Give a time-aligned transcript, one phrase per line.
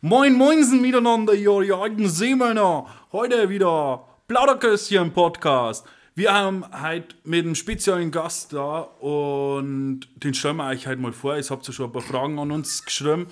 [0.00, 2.86] Moin Moinsen miteinander, ihr ihr alten Seemänner.
[3.12, 5.86] Heute wieder Plauderköstchen Podcast.
[6.14, 11.12] Wir haben heute mit einem speziellen Gast da und den stellen wir euch heute mal
[11.12, 11.36] vor.
[11.36, 13.26] Ich habt ja schon ein paar Fragen an uns geschrieben.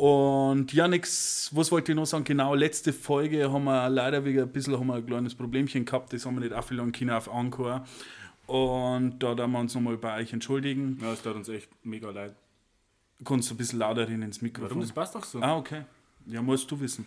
[0.00, 2.24] Und ja, nix, was wollte ich noch sagen?
[2.24, 6.10] Genau, letzte Folge haben wir leider wegen ein bisschen haben wir ein kleines Problemchen gehabt.
[6.14, 7.84] Das haben wir nicht aufgeladen können auf Encore.
[8.46, 10.98] Und da werden wir uns nochmal bei euch entschuldigen.
[11.02, 12.34] Ja, es tut uns echt mega leid.
[13.22, 14.70] Kannst du ein bisschen lauter hin ins Mikrofon?
[14.70, 14.80] Warum?
[14.80, 15.38] Das passt doch so.
[15.42, 15.82] Ah, okay.
[16.24, 17.06] Ja, musst du wissen.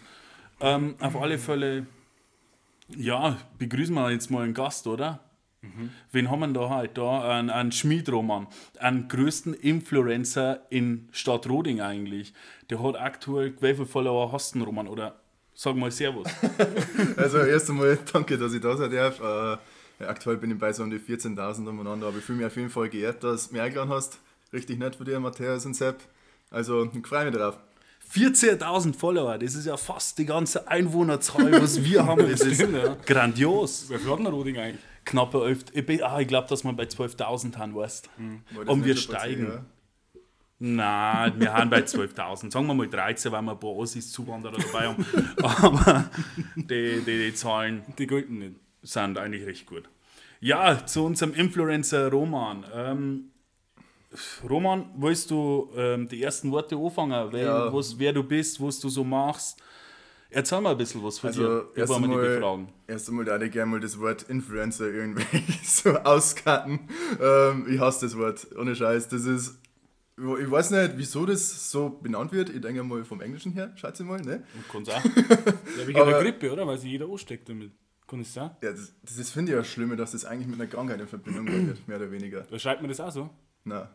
[0.60, 1.88] Ähm, auf alle Fälle,
[2.96, 5.20] ja, begrüßen wir jetzt mal einen Gast, oder?
[6.12, 6.94] Wen haben wir da heute?
[6.96, 8.48] Da einen, einen Schmiedroman,
[8.80, 12.34] einen größten Influencer in Stadt Roding eigentlich.
[12.70, 14.88] Der hat aktuell, wie viele Follower hast du Roman?
[14.88, 15.20] Oder
[15.54, 16.28] sag mal Servus.
[17.18, 19.20] Also erst einmal danke, dass ich da sein darf.
[19.20, 22.56] Äh, aktuell bin ich bei so um die 14.000 umeinander, aber ich fühle mich auf
[22.56, 24.20] jeden Fall geehrt, dass du mich eingeladen hast.
[24.52, 25.98] Richtig nett von dir, Matthäus und Sepp.
[26.52, 27.58] Also ich freue mich drauf.
[28.14, 32.30] 14.000 Follower, das ist ja fast die ganze Einwohnerzahl, was wir haben.
[32.30, 32.96] Das ist ja.
[33.06, 33.86] grandios.
[33.88, 34.93] Wer hat denn Roding eigentlich?
[35.06, 35.66] Knappe 11.
[35.74, 38.10] Ich, bin- ah, ich glaube, dass wir bei 12.000 haben, weißt
[38.56, 39.46] das Und wir steigen.
[39.46, 39.64] passiert,
[40.60, 42.52] Nein, wir haben bei 12.000.
[42.52, 45.06] Sagen wir mal 13, weil wir ein paar Ossis Zuwanderer dabei haben.
[45.44, 46.10] Aber
[46.56, 48.56] die, die, die Zahlen Die gelten nicht.
[48.82, 49.84] sind eigentlich recht gut.
[50.40, 52.64] Ja, zu unserem Influencer Roman.
[52.74, 53.26] Ähm,
[54.48, 57.30] Roman, willst du ähm, die ersten Worte anfangen?
[57.32, 57.74] Wer, Ja.
[57.74, 59.60] was, wer du bist, was du so machst?
[60.34, 61.66] Erzähl mal ein bisschen was von Also dir.
[61.76, 62.74] erst bevor wir die einmal, Fragen.
[62.88, 65.26] erst einmal da ich gerne mal das Wort Influencer irgendwie
[65.64, 66.80] so auskarten.
[67.22, 69.08] Ähm, ich hasse das Wort, ohne Scheiß.
[69.10, 69.60] Das ist,
[70.18, 72.50] ich weiß nicht, wieso das so benannt wird.
[72.50, 74.44] Ich denke mal vom Englischen her, schätze mal, ne?
[74.72, 75.04] Kannst auch.
[75.04, 76.66] Ja, wegen der Grippe, oder?
[76.68, 77.72] Weil sich jeder ansteckt damit.
[78.08, 78.52] Kann es sein?
[78.62, 81.08] Ja, das, das ist, finde ich ja schlimm, dass das eigentlich mit einer Krankheit in
[81.08, 82.42] Verbindung wird, mehr oder weniger.
[82.42, 83.30] Da schreibt man das auch so?
[83.64, 83.90] Na.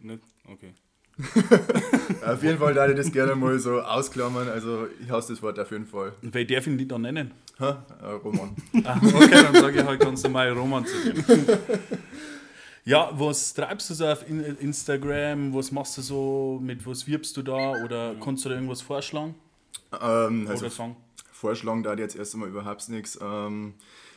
[0.00, 0.24] Nicht?
[0.48, 0.74] Okay.
[2.26, 4.48] Auf jeden Fall würde ich das gerne mal so ausklammern.
[4.48, 6.12] Also ich hasse das Wort auf jeden Fall.
[6.22, 7.30] Wer darf ihn die dann nennen?
[7.60, 7.84] Ha?
[8.02, 8.56] Äh, Roman.
[8.84, 11.24] Ah, okay, dann sage ich halt ganz normal Roman zu dir.
[12.84, 15.54] Ja, was treibst du so auf In- Instagram?
[15.54, 16.58] Was machst du so?
[16.60, 17.74] Mit was wirbst du da?
[17.84, 19.36] Oder kannst du da irgendwas vorschlagen?
[20.00, 20.96] ähm, also Oder sagen?
[21.32, 23.16] vorschlagen da jetzt erst einmal überhaupt nichts.
[23.22, 23.74] Ähm,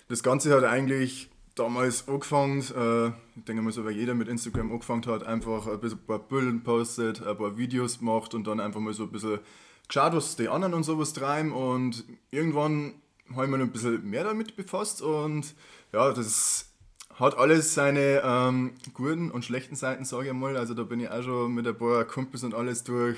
[0.07, 3.07] das Ganze hat eigentlich damals angefangen, äh,
[3.38, 6.19] ich denke mal so, weil jeder mit Instagram angefangen hat, einfach ein bisschen ein paar
[6.19, 9.39] Bilder postet, ein paar Videos macht und dann einfach mal so ein bisschen
[9.88, 12.95] geschaut, was die anderen und sowas treiben und irgendwann
[13.33, 15.55] habe ich mich ein bisschen mehr damit befasst und
[15.91, 16.71] ja, das
[17.15, 20.57] hat alles seine ähm, guten und schlechten Seiten, sage ich mal.
[20.57, 23.17] Also da bin ich auch schon mit ein paar Kumpels und alles durch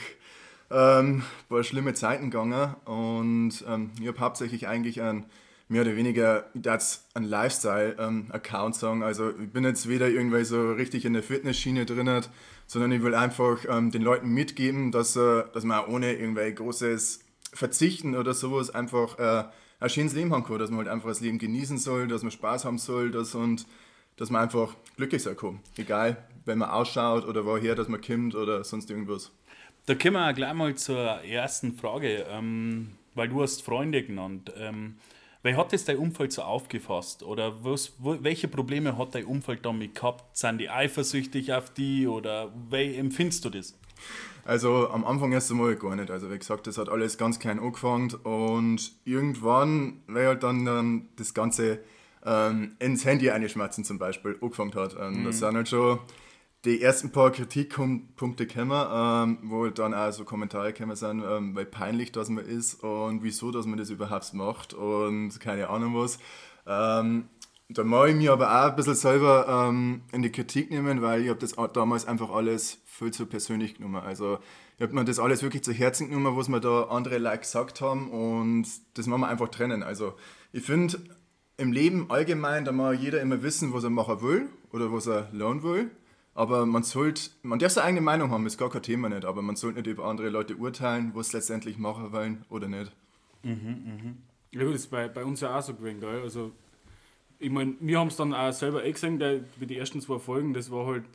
[0.70, 5.26] ähm, ein paar schlimme Zeiten gegangen und ähm, ich habe hauptsächlich eigentlich ein
[5.70, 9.04] mehr oder weniger das ein Lifestyle-Account sagen.
[9.04, 12.22] Also ich bin jetzt weder irgendwie so richtig in der Fitnessschiene drin,
[12.68, 17.22] sondern ich will einfach ähm, den Leuten mitgeben, dass, äh, dass man ohne irgendwie großes
[17.54, 19.46] Verzichten oder sowas einfach äh,
[19.80, 22.32] ein schönes Leben haben kann, dass man halt einfach das Leben genießen soll, dass man
[22.32, 23.66] Spaß haben soll dass, und
[24.16, 25.60] dass man einfach glücklich sein kann.
[25.78, 29.32] Egal, wenn man ausschaut oder woher, dass man kommt oder sonst irgendwas.
[29.86, 34.52] Da kommen wir gleich mal zur ersten Frage, ähm, weil du hast Freunde genannt.
[34.58, 34.98] Ähm,
[35.48, 37.24] wer hat das dein Umfeld so aufgefasst?
[37.24, 40.38] Oder was, wo, welche Probleme hat dein Umfeld damit gehabt?
[40.38, 43.74] Sind die eifersüchtig auf die oder wie empfindest du das?
[44.44, 46.12] Also am Anfang erst einmal gar nicht.
[46.12, 51.10] Also wie gesagt, das hat alles ganz klein angefangen und irgendwann, weil halt dann, dann
[51.16, 51.80] das Ganze
[52.26, 54.96] ähm, ins Handy einschmerzen zum Beispiel angefangen hat.
[54.96, 56.00] Und das sind halt schon
[56.66, 61.66] die ersten paar Kritikpunkte gekommen, ähm, wo dann auch so Kommentare gekommen sind, ähm, weil
[61.66, 66.20] peinlich das man ist und wieso, dass man das überhaupt macht und keine Ahnung was.
[66.66, 67.30] Ähm,
[67.70, 71.22] da mag ich mich aber auch ein bisschen selber ähm, in die Kritik nehmen, weil
[71.24, 74.02] ich habe das damals einfach alles viel zu persönlich genommen.
[74.02, 74.40] Also
[74.78, 77.82] ich habe mir das alles wirklich zu Herzen genommen, was mir da andere Leute gesagt
[77.82, 79.84] haben und das muss man einfach trennen.
[79.84, 80.14] Also
[80.54, 80.98] ich finde,
[81.58, 85.30] im Leben allgemein, da muss jeder immer wissen, was er machen will oder was er
[85.34, 85.92] lernen will.
[86.38, 89.42] Aber man sollte, man darf seine eigene Meinung haben, ist gar kein Thema nicht, aber
[89.42, 92.92] man sollte nicht über andere Leute urteilen, was sie letztendlich machen wollen oder nicht.
[94.52, 96.22] Ja gut, das ist bei, bei uns ja auch so gewesen, gell?
[96.22, 96.52] Also,
[97.40, 100.54] ich meine, wir haben es dann auch selber eh gesehen, der, die ersten zwei Folgen,
[100.54, 101.06] das war halt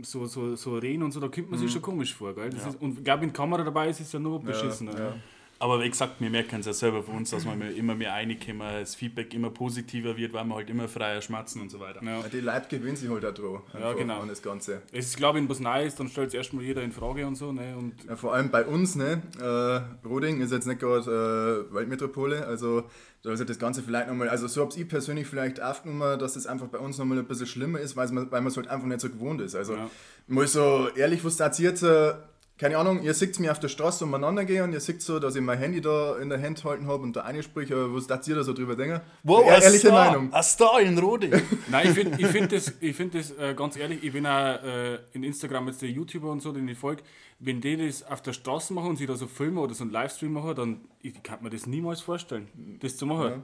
[0.00, 2.48] so, so, so Reden und so, da kommt man sich schon komisch vor, gell?
[2.48, 4.86] Das ist, und ich glaube, wenn die Kamera dabei ist, ist es ja nur beschissen.
[4.86, 4.98] ja.
[4.98, 5.16] Ja.
[5.64, 8.58] Aber wie gesagt, wir merken es ja selber von uns, dass wir immer mehr reinkommen,
[8.80, 12.04] das Feedback immer positiver wird, weil wir halt immer freier schmatzen und so weiter.
[12.04, 12.22] Ja.
[12.30, 13.62] Die Leute gewinnen sich halt auch dran.
[13.72, 14.20] einfach genau.
[14.20, 14.82] An das Ganze.
[14.92, 17.50] Es ist, glaube ich, was Neues, dann stellt es erstmal jeder in Frage und so.
[17.50, 17.74] Ne?
[17.78, 19.22] Und Ja, vor allem bei uns, ne?
[19.40, 22.84] Äh, Roding ist jetzt nicht gerade äh, Weltmetropole, also
[23.22, 26.34] da ist ja das Ganze vielleicht nochmal, also so habe ich persönlich vielleicht aufgenommen, dass
[26.34, 28.68] das einfach bei uns nochmal ein bisschen schlimmer ist, weil man weil man es halt
[28.68, 29.54] einfach nicht so gewohnt ist.
[29.54, 29.88] Also Ja.
[30.26, 32.12] mal so ehrlich, was das jetzt, äh,
[32.56, 35.34] keine Ahnung, ihr seht mir auf der Straße umeinander gehen und ihr seht so, dass
[35.34, 38.26] ich mein Handy da in der Hand halten habe und da einspreche, aber was das
[38.28, 39.00] ihr da so drüber denken?
[39.24, 40.32] Wow, Ehr- ein ehrliche Star, Meinung.
[40.32, 41.42] Ein Star in Rode.
[41.68, 44.62] Nein, ich finde ich find das, ich find das äh, ganz ehrlich, ich bin auch
[44.62, 47.02] äh, in Instagram jetzt der YouTuber und so, den ich folge,
[47.40, 49.90] wenn die das auf der Straße machen und sie da so filmen oder so einen
[49.92, 52.48] Livestream machen, dann ich, kann mir das niemals vorstellen,
[52.80, 53.42] das zu machen.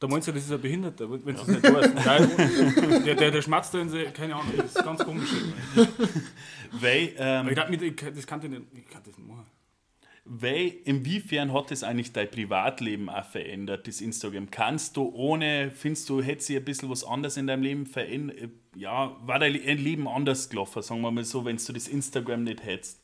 [0.00, 1.94] Da meinst du, das ist ein Behinderter, wenn du das nicht weißt.
[1.94, 5.28] Nein, der, der, der schmatzt da in sie, keine Ahnung, das ist ganz komisch.
[6.72, 9.46] weil, ähm, ich dachte, ich das kann ich nicht, ich kann das nicht machen.
[10.24, 14.50] Weil, inwiefern hat es eigentlich dein Privatleben auch verändert, das Instagram?
[14.50, 18.50] Kannst du ohne, findest du, hätte sich ein bisschen was anderes in deinem Leben verändert?
[18.76, 22.44] Ja, war dein Le- Leben anders gelaufen, sagen wir mal so, wenn du das Instagram
[22.44, 23.00] nicht hättest?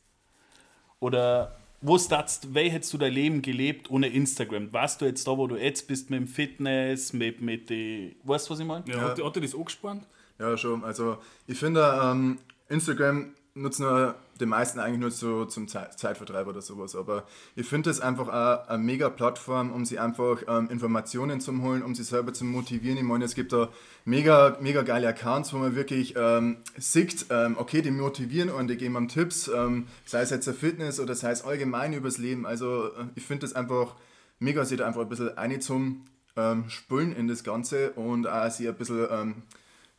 [1.01, 4.73] Oder wo statst, wie hättest du dein Leben gelebt ohne Instagram?
[4.73, 8.49] Warst du jetzt da, wo du jetzt bist, mit dem Fitness, mit, mit die, weißt
[8.49, 8.85] du, was ich meine?
[8.89, 10.07] Ja, Hat, hat dir das angespannt?
[10.39, 10.83] Ja, schon.
[10.83, 12.39] Also ich finde, ähm,
[12.69, 16.97] Instagram nutzen nur die meisten eigentlich nur so zum Ze Zeitvertreib oder sowas.
[16.97, 17.25] Aber
[17.55, 21.83] ich finde es einfach auch eine mega Plattform, um sie einfach ähm, Informationen zu holen,
[21.83, 22.99] um sie selber zu motivieren.
[22.99, 23.69] Ich meine, es gibt da
[24.05, 28.77] mega, mega geile Accounts, wo man wirklich ähm, sieht, ähm, okay, die motivieren und die
[28.77, 32.47] geben einem Tipps, ähm, sei es jetzt der Fitness oder sei es allgemein übers Leben.
[32.47, 33.95] Also äh, ich finde es einfach
[34.41, 38.51] mega, sich da einfach ein bisschen eine zum ähm, Spülen in das Ganze und auch
[38.51, 39.43] sich ein bisschen ähm,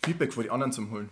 [0.04, 1.10] Feedback von den anderen zu holen.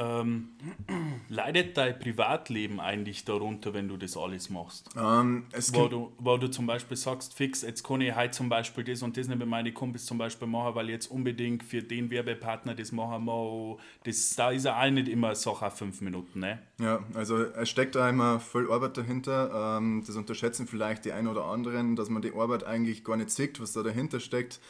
[0.00, 0.48] Ähm,
[1.28, 4.88] leidet dein Privatleben eigentlich darunter, wenn du das alles machst?
[4.96, 8.82] Ähm, Wo du, wo du zum Beispiel sagst, fix, jetzt kann ich heute zum Beispiel
[8.82, 11.82] das und das nicht mit meinen Kumpels zum Beispiel machen, weil ich jetzt unbedingt für
[11.82, 13.78] den Werbepartner das machen muss.
[14.04, 16.40] Das, da ist ja auch nicht immer eine Sache auf fünf Minuten.
[16.40, 16.58] Ne?
[16.80, 19.76] ja, also es steckt da immer voll Arbeit dahinter.
[19.78, 23.30] Ähm, das unterschätzen vielleicht die einen oder anderen, dass man die Arbeit eigentlich gar nicht
[23.30, 24.60] sieht, was da dahinter steckt.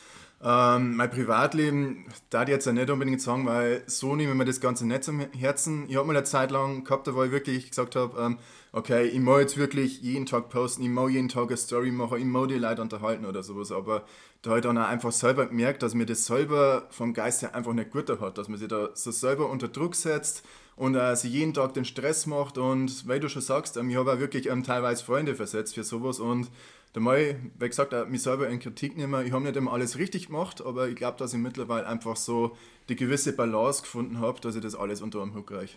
[0.42, 4.60] Ähm, mein Privatleben, da jetzt ja nicht unbedingt sagen, weil so nehme ich mir das
[4.60, 5.84] Ganze nicht zum Herzen.
[5.88, 8.38] Ich habe mal eine Zeit lang gehabt, wo ich wirklich gesagt habe, ähm,
[8.72, 12.18] okay, ich muss jetzt wirklich jeden Tag posten, ich muss jeden Tag eine Story machen,
[12.18, 14.04] ich muss die Leute unterhalten oder sowas, aber
[14.40, 17.54] da habe ich dann auch einfach selber gemerkt, dass mir das selber vom Geist her
[17.54, 20.42] einfach nicht gut hat, dass man sich da so selber unter Druck setzt
[20.80, 22.56] und äh, sich jeden Tag den Stress macht.
[22.56, 25.84] Und weil du schon sagst, ähm, ich habe auch wirklich ähm, teilweise Freunde versetzt für
[25.84, 26.20] sowas.
[26.20, 26.48] Und
[26.92, 29.24] da mal, wie gesagt, auch mich selber in Kritik nehmen.
[29.24, 32.56] Ich habe nicht immer alles richtig gemacht, aber ich glaube, dass ich mittlerweile einfach so
[32.88, 35.74] die gewisse Balance gefunden habe, dass ich das alles unter einem Hut reiche.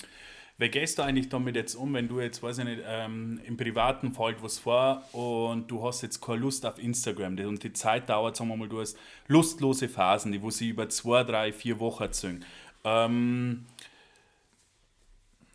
[0.57, 3.57] Wie gehst du eigentlich damit jetzt um, wenn du jetzt, weiß ich nicht, ähm, im
[3.57, 8.09] privaten fällt was vor und du hast jetzt keine Lust auf Instagram und die Zeit
[8.09, 11.79] dauert, sagen wir mal, du hast lustlose Phasen, die wo sie über zwei, drei, vier
[11.79, 12.45] Wochen ziehen.
[12.83, 13.65] Ähm,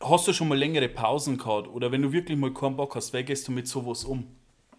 [0.01, 3.13] hast du schon mal längere Pausen gehabt oder wenn du wirklich mal keinen Bock hast,
[3.13, 4.27] wie gehst du mit sowas um?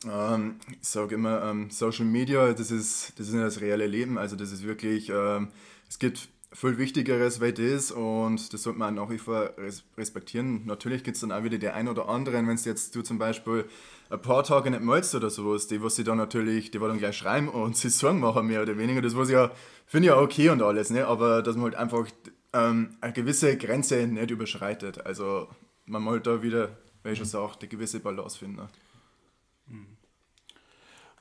[0.06, 4.18] Ähm, ich sage immer, ähm, Social Media, das ist, das ist nicht das reale Leben.
[4.18, 5.50] Also das ist wirklich, ähm,
[5.88, 10.66] es gibt viel Wichtigeres, weil das und das sollte man nach wie vor res respektieren.
[10.66, 13.20] Natürlich gibt es dann auch wieder die ein oder anderen, wenn es jetzt du zum
[13.20, 13.66] Beispiel
[14.10, 17.18] ein paar Tage nicht meldest oder sowas, die was sie dann natürlich, die wollen gleich
[17.18, 19.02] schreiben und sie Sorgen machen, mehr oder weniger.
[19.02, 19.52] Das was ja,
[19.86, 21.06] finde ich ja okay und alles, ne?
[21.06, 22.08] aber dass man halt einfach
[22.54, 25.06] ähm, eine gewisse Grenze nicht überschreitet.
[25.06, 25.48] Also
[25.86, 28.58] man muss halt da wieder, wie ich schon sage, die gewisse Balance finden.
[28.58, 28.70] ne?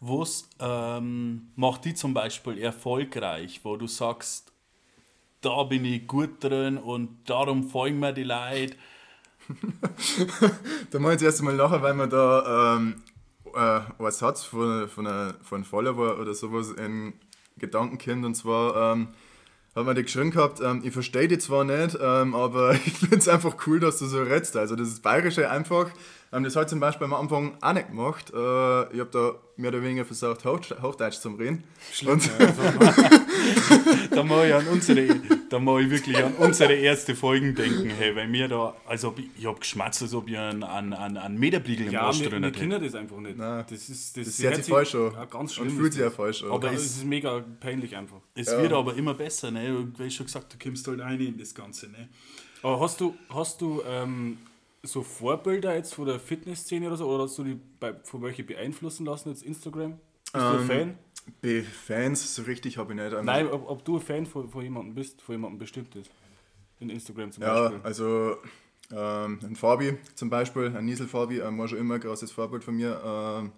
[0.00, 4.53] Was ähm, macht die zum Beispiel erfolgreich, wo du sagst,
[5.41, 8.76] da bin ich gut drin und darum folgen mir die Leute?
[10.90, 13.02] Da muss ich erst mal lachen, weil man da ähm,
[13.55, 17.14] äh, einen Satz von, von, einer, von einem Follower oder sowas in
[17.59, 18.25] Gedanken kennt.
[18.25, 19.09] Und zwar ähm,
[19.75, 23.17] hat man die geschrieben gehabt, ähm, ich verstehe die zwar nicht, ähm, aber ich finde
[23.17, 24.57] es einfach cool, dass du so redst.
[24.57, 25.90] Also das ist Bayerische einfach.
[26.30, 28.30] Ähm, das hat zum Beispiel am Anfang auch nicht gemacht.
[28.30, 28.37] Äh,
[28.92, 31.64] ich habe da mehr oder weniger versucht, Hoch, Hochdeutsch zu reden.
[32.06, 32.30] Und,
[34.11, 35.06] Da muss ich, an unsere,
[35.49, 39.47] da muss ich wirklich an unsere erste Folgen denken, hey, weil mir da, also ich
[39.47, 42.58] habe geschmatzt, als ob ich einen, einen, einen, Meterbliegel im Ja, Arsch drin wir hätte.
[42.58, 43.37] kennen das einfach nicht.
[43.38, 43.64] Nein.
[43.68, 45.12] Das ist, das, das hört sich falsch an.
[45.14, 45.76] Ja, ganz und schlimm.
[45.76, 46.50] fühlt ist sich ja falsch an.
[46.50, 48.18] Aber es- ist mega peinlich einfach.
[48.35, 49.87] Es wird aber immer besser, ne?
[49.97, 52.08] Wie schon gesagt, du kommst halt rein in das Ganze, ne?
[52.62, 54.38] Aber hast du, hast du ähm,
[54.82, 57.08] so Vorbilder jetzt von der Fitnessszene oder so?
[57.08, 59.99] Oder hast du die bei, von welche beeinflussen lassen, jetzt Instagram?
[60.25, 60.99] Bist du ein Ähm, Fan?
[61.42, 63.12] Bei Fans so richtig habe ich nicht.
[63.12, 66.08] Ähm, Nein, ob, ob du ein Fan von, von jemandem bist, von jemandem Bestimmtes.
[66.80, 67.80] In Instagram zum Ja, Beispiel.
[67.82, 68.37] also
[68.90, 72.64] Ähm, ein Fabi zum Beispiel, ein Niesel Fabi, ähm, war schon immer ein großes Vorbild
[72.64, 72.99] von mir.
[73.04, 73.52] Ähm,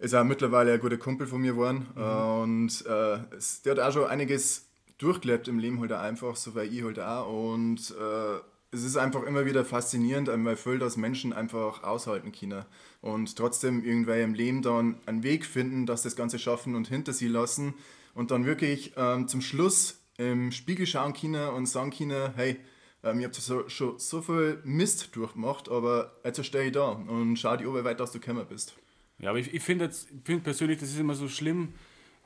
[0.00, 1.86] ist auch mittlerweile ein guter Kumpel von mir geworden.
[1.96, 2.00] Äh,
[2.42, 4.66] und äh, es, der hat auch schon einiges
[4.98, 7.52] durchgelebt im Leben halt auch einfach, so wie ich halt auch.
[7.52, 8.40] Und äh,
[8.76, 12.64] es ist einfach immer wieder faszinierend, einmal voll, dass Menschen einfach aushalten können
[13.00, 17.14] und trotzdem irgendwer im Leben dann einen Weg finden, dass das Ganze schaffen und hinter
[17.14, 17.74] sie lassen
[18.14, 22.58] und dann wirklich ähm, zum Schluss im Spiegel schauen können und sagen können, hey,
[23.02, 27.36] ähm, ihr habt so, schon so viel Mist durchgemacht, aber jetzt stehe ich da und
[27.38, 28.74] schau wie weit dass du gekommen bist.
[29.18, 29.90] Ja, aber ich, ich finde
[30.24, 31.72] find persönlich, das ist immer so schlimm,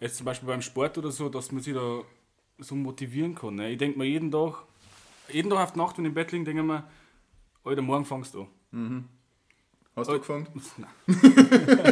[0.01, 2.03] jetzt zum Beispiel beim Sport oder so, dass man sich da
[2.59, 3.55] so motivieren kann.
[3.55, 3.71] Ne?
[3.71, 4.65] Ich denke mir jeden Tag,
[5.33, 6.85] jeden Tag auf die Nacht, wenn ich im Bett liege, denke ich mir,
[7.65, 9.09] Alter, morgen fangst du an.
[9.97, 10.47] Hast du angefangen?
[11.07, 11.15] ich,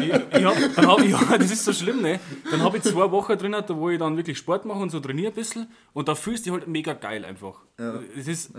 [0.09, 2.21] ich hab, dann hab ich, ja, das ist so schlimm, ne?
[2.50, 5.00] Dann habe ich zwei Wochen drin, da wo ich dann wirklich Sport mache und so
[5.00, 7.61] trainiere ein bisschen und da fühlst du dich halt mega geil einfach.
[7.76, 8.52] Das ist,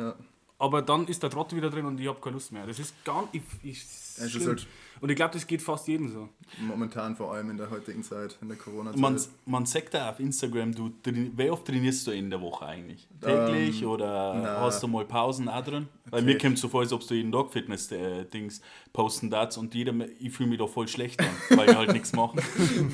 [0.58, 2.68] Aber dann ist der Trott wieder drin und ich habe keine Lust mehr.
[2.68, 4.68] Das ist gar ich, ich, Es ist halt-
[5.02, 6.30] Und ich glaube, das geht fast jedem so.
[6.60, 9.00] Momentan vor allem in der heutigen Zeit, in der Corona-Zeit.
[9.00, 13.08] Man, man sagt ja auf Instagram, du, wie oft trainierst du in der Woche eigentlich?
[13.22, 14.62] Täglich oder na.
[14.62, 15.88] hast du mal Pausen auch drin?
[16.10, 18.62] Weil mir kommt so vor, als ob du jeden Tag Fitness-Dings
[18.94, 21.28] posten darfst und jeder, ich fühle mich da voll schlecht an,
[21.58, 22.40] weil ich halt nichts mache.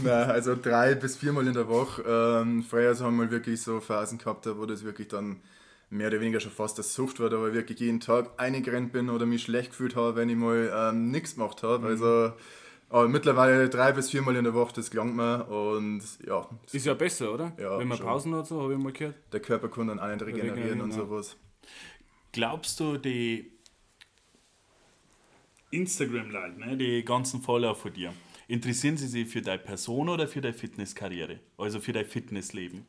[0.04, 2.04] Nein, also drei bis viermal in der Woche.
[2.06, 5.38] Ähm, früher so haben wir wirklich so Phasen gehabt, wo das wirklich dann
[5.90, 9.26] mehr oder weniger schon fast das Sucht war, aber wirklich jeden Tag eingerannt bin oder
[9.26, 11.88] mich schlecht gefühlt habe, wenn ich mal ähm, nichts gemacht habe.
[11.88, 12.34] Also
[12.90, 16.94] aber mittlerweile drei bis viermal in der Woche, das gelangt mir und ja, Ist ja
[16.94, 17.52] besser, oder?
[17.60, 18.06] Ja, Wenn man schon.
[18.06, 19.16] Pausen hat, so, habe ich mal gehört.
[19.34, 21.36] der Körper kann dann auch nicht regenerieren Regenerieren, und sowas.
[22.32, 23.52] Glaubst du, die
[25.72, 28.14] Instagram-Leute, ne, die ganzen Follower von dir,
[28.48, 31.40] interessieren sie sich für deine Person oder für deine Fitnesskarriere?
[31.58, 32.86] Also für dein Fitnessleben?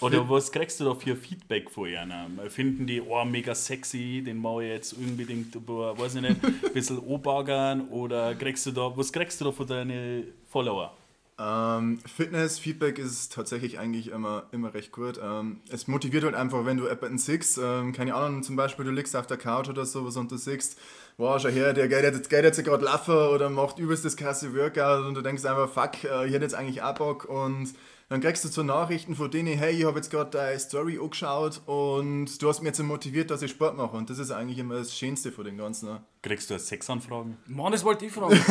[0.00, 2.40] Oder was kriegst du da für Feedback von ihnen?
[2.48, 7.00] Finden die, oh, mega sexy, den mache ich jetzt unbedingt, weiß ich nicht, ein bisschen
[7.06, 7.88] anbaggern?
[7.90, 10.92] Oder kriegst du da, was kriegst du da von deinen Follower?
[11.38, 15.18] Ähm, Fitness-Feedback ist tatsächlich eigentlich immer, immer recht gut.
[15.22, 18.90] Ähm, es motiviert halt einfach, wenn du jemanden siehst, ähm, keine Ahnung, zum Beispiel du
[18.90, 20.78] liegst auf der Couch oder sowas und du siehst,
[21.16, 24.54] wow, schau her, der geht jetzt, geht jetzt gerade laufen oder macht übelst das krasse
[24.54, 27.72] Workout und du denkst einfach, fuck, äh, ich hätte jetzt eigentlich auch Bock und
[28.12, 31.62] dann kriegst du so Nachrichten von denen, hey, ich habe jetzt gerade deine Story angeschaut
[31.66, 34.74] und du hast mich jetzt motiviert, dass ich Sport mache und das ist eigentlich immer
[34.76, 35.88] das Schönste von dem Ganzen.
[35.88, 36.02] ne?
[36.22, 37.38] Kriegst du Sexanfragen?
[37.46, 38.38] Mann, das wollte ich fragen.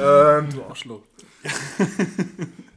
[0.00, 1.02] Ähm, du Arschloch.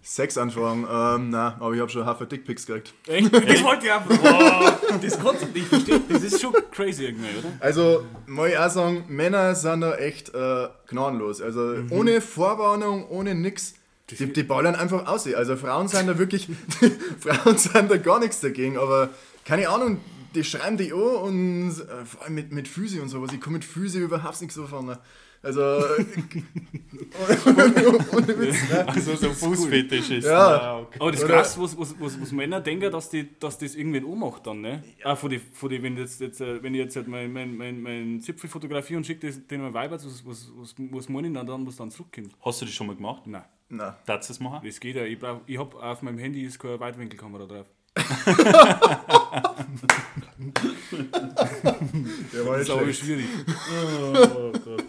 [0.04, 2.94] Sexanfragen, ähm, nein, aber ich habe schon Haufen Dickpics gekriegt.
[3.08, 3.32] Echt?
[3.48, 5.00] Das wollte ich auch fragen.
[5.02, 6.02] Das kannst du nicht verstehen.
[6.10, 7.50] Das ist schon crazy irgendwie, oder?
[7.60, 11.42] Also, muss ich auch sagen, Männer sind da echt äh, gnadenlos.
[11.42, 11.92] Also, Mhm.
[11.92, 13.76] ohne Vorwarnung, ohne nix.
[14.20, 15.28] Die, die ballern einfach aus.
[15.34, 16.48] Also, Frauen sind da wirklich,
[17.20, 19.10] Frauen sind da gar nichts dagegen, aber
[19.46, 20.00] keine Ahnung,
[20.36, 23.32] die schreiben die an und äh, vor allem mit, mit Füße und sowas.
[23.34, 24.98] Ich kann mit Füße überhaupt nichts anfangen.
[25.44, 25.60] Also,
[28.14, 28.58] ohne Witz?
[28.86, 30.26] Also so Fußfetisch ist.
[30.26, 30.38] Ja.
[30.38, 31.00] Ah, okay.
[31.00, 34.06] Aber das ist krass, was, was, was, was Männer denken, dass, die, dass das irgendwen
[34.06, 34.84] anmacht dann, ne?
[35.04, 37.58] Ah, von die, von die, wenn, jetzt, jetzt, äh, wenn ich jetzt halt mein, mein,
[37.58, 41.34] mein, mein Zipfel fotografiere und schicke den mal weiter, was, was, was, was meine ich
[41.34, 42.36] dann, dann, was dann zurückkommt?
[42.46, 43.26] Hast du das schon mal gemacht?
[43.26, 43.42] Nein,
[43.72, 43.94] Nein.
[44.06, 44.62] Darfst du das machen?
[44.66, 45.04] das geht ja.
[45.04, 47.66] Ich, brauch, ich habe auf meinem Handy ist keine Weitwinkelkamera drauf.
[52.34, 53.00] Der war Das ist aber schlecht.
[53.00, 53.26] schwierig.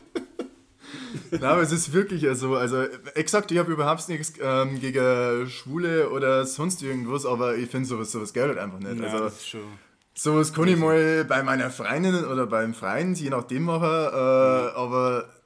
[1.30, 2.56] Nein, aber es ist wirklich so.
[2.56, 2.82] Also,
[3.14, 8.12] exakt, ich habe überhaupt nichts ähm, gegen Schwule oder sonst irgendwas, aber ich finde sowas,
[8.12, 8.98] sowas geil halt einfach nicht.
[8.98, 9.60] Ja, also, das ist schon.
[10.14, 13.86] sowas kann ich mal bei meiner Freundin oder beim Freund, je nachdem machen, äh,
[14.76, 15.41] aber einer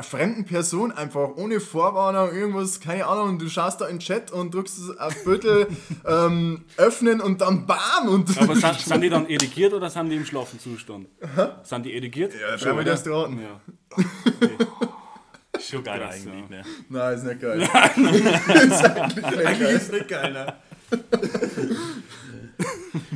[0.00, 4.54] fremden Person einfach ohne Vorwarnung irgendwas, keine Ahnung, du schaust da in den Chat und
[4.54, 5.68] drückst es auf Bötel
[6.06, 8.08] ähm, öffnen und dann BAM!
[8.08, 11.08] Und Aber sind, sind die dann irrigiert oder sind die im Schlafenzustand?
[11.62, 12.32] Sind die irrigiert?
[12.34, 13.40] ja, schau mal das raten.
[13.40, 13.60] Ja.
[15.60, 16.56] Schon geil Krass, eigentlich, ja.
[16.56, 16.64] ne?
[16.88, 17.60] Nein, ist nicht geil.
[17.60, 19.76] ist eigentlich geil.
[19.76, 20.54] ist nicht geil, ne?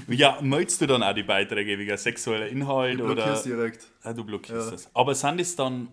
[0.09, 3.14] Ja, meldest du dann auch die Beiträge wegen sexueller Inhalt oder?
[3.14, 3.87] Blockierst direkt.
[4.02, 4.73] Ah, du blockierst Ja.
[4.73, 4.90] das.
[4.94, 5.88] Aber sind es dann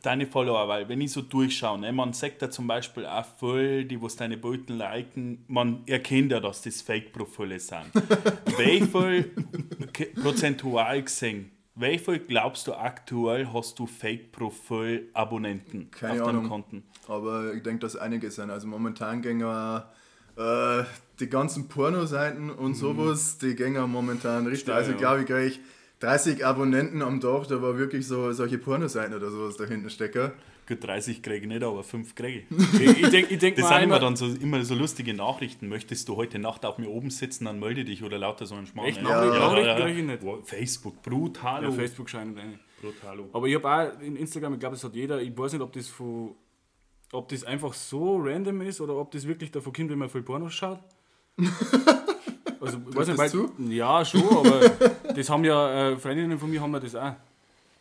[0.00, 0.68] deine Follower?
[0.68, 4.16] Weil, wenn ich so durchschaue, ne, man sagt ja zum Beispiel auch voll, die, was
[4.16, 7.92] deine Bilder liken, man erkennt ja, dass das Fake-Profile sind.
[8.58, 9.30] wie viel
[10.22, 16.48] prozentual gesehen, wie viel glaubst du aktuell hast du Fake-Profil-Abonnenten Keine auf deinen Ahnung.
[16.48, 16.82] Konten?
[17.08, 18.50] Aber ich denke, dass einige sind.
[18.50, 19.90] Also momentan gehen ja,
[20.36, 20.84] äh,
[21.18, 24.74] die ganzen Pornoseiten und sowas, die gehen momentan richtig.
[24.74, 25.60] Also glaube ich gleich
[26.02, 30.32] 30 Abonnenten am Tag, da war wirklich so solche Pornoseiten oder sowas dahinter stecken.
[30.66, 32.46] Gut, 30 kriege ich nicht, aber 5 kriege ich.
[32.80, 35.68] Ich, ich denke ich denk Das mal sind immer dann so, immer so lustige Nachrichten.
[35.68, 38.66] Möchtest du heute Nacht auf mir oben sitzen, dann melde dich oder lauter so ein
[38.66, 38.88] Schmarrn.
[38.88, 39.00] Echt?
[39.02, 40.20] Nachrichten- ja, Nachrichten krieg ich nicht.
[40.20, 41.62] Boah, Facebook, brutal.
[41.62, 42.58] ja, Facebook scheint rein.
[42.80, 43.20] Brutal.
[43.32, 45.72] Aber ich habe auch in Instagram, ich glaube, das hat jeder, ich weiß nicht, ob
[45.72, 46.34] das von,
[47.12, 50.22] ob das einfach so random ist oder ob das wirklich davon kommt, wenn man viel
[50.22, 50.80] Pornos schaut.
[52.62, 53.52] Also, ich weiß nicht, weil, das zu?
[53.68, 54.60] ja, schon, aber
[55.14, 57.14] das haben ja äh, Freundinnen von mir haben ja das auch.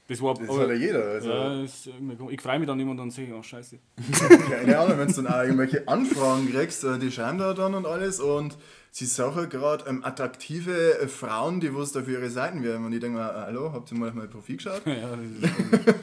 [0.08, 1.04] Das war Das aber, hat ja jeder.
[1.06, 1.30] Also.
[1.30, 2.34] ja, ist komisch.
[2.34, 3.78] ich freue mich dann immer und dann sehe ich, oh scheiße.
[4.50, 7.86] Keine Ahnung, wenn du dann auch irgendwelche Anfragen kriegst, äh, die schreiben da dann und
[7.86, 8.58] alles und
[8.92, 12.86] sie suchen gerade ähm, attraktive äh, Frauen, die was da für ihre Seiten werden.
[12.86, 14.82] Und ich denke mir, äh, hallo, habt ihr mal auf mein Profil geschaut?
[14.86, 15.96] ja, das ist komisch.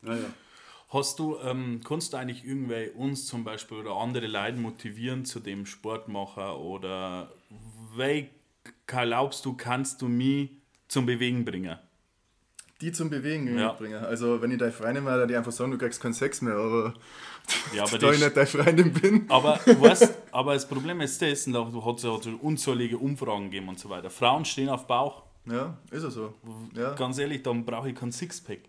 [0.00, 0.24] naja.
[0.90, 5.38] Hast du, ähm, kannst du eigentlich irgendwie uns zum Beispiel oder andere Leute motivieren zu
[5.38, 7.30] dem Sportmacher oder
[7.96, 8.28] wie
[8.86, 10.50] glaubst du, kannst du mich
[10.88, 11.78] zum Bewegen bringen?
[12.80, 13.72] Die zum Bewegen Ja.
[13.72, 14.04] bringen.
[14.04, 16.54] Also wenn ich deine Freundin war, dann die einfach sagen, du kriegst keinen Sex mehr,
[16.54, 16.94] aber
[17.74, 19.24] Ja, aber da ich das, nicht deine Freundin bin.
[19.30, 23.78] aber, weißt, aber das Problem ist das, und da hat es unzählige Umfragen gegeben und
[23.80, 24.10] so weiter.
[24.10, 25.24] Frauen stehen auf Bauch.
[25.46, 26.34] Ja, ist ja so.
[26.74, 28.60] Ja, Ganz ehrlich, dann brauche ich keinen Sixpack.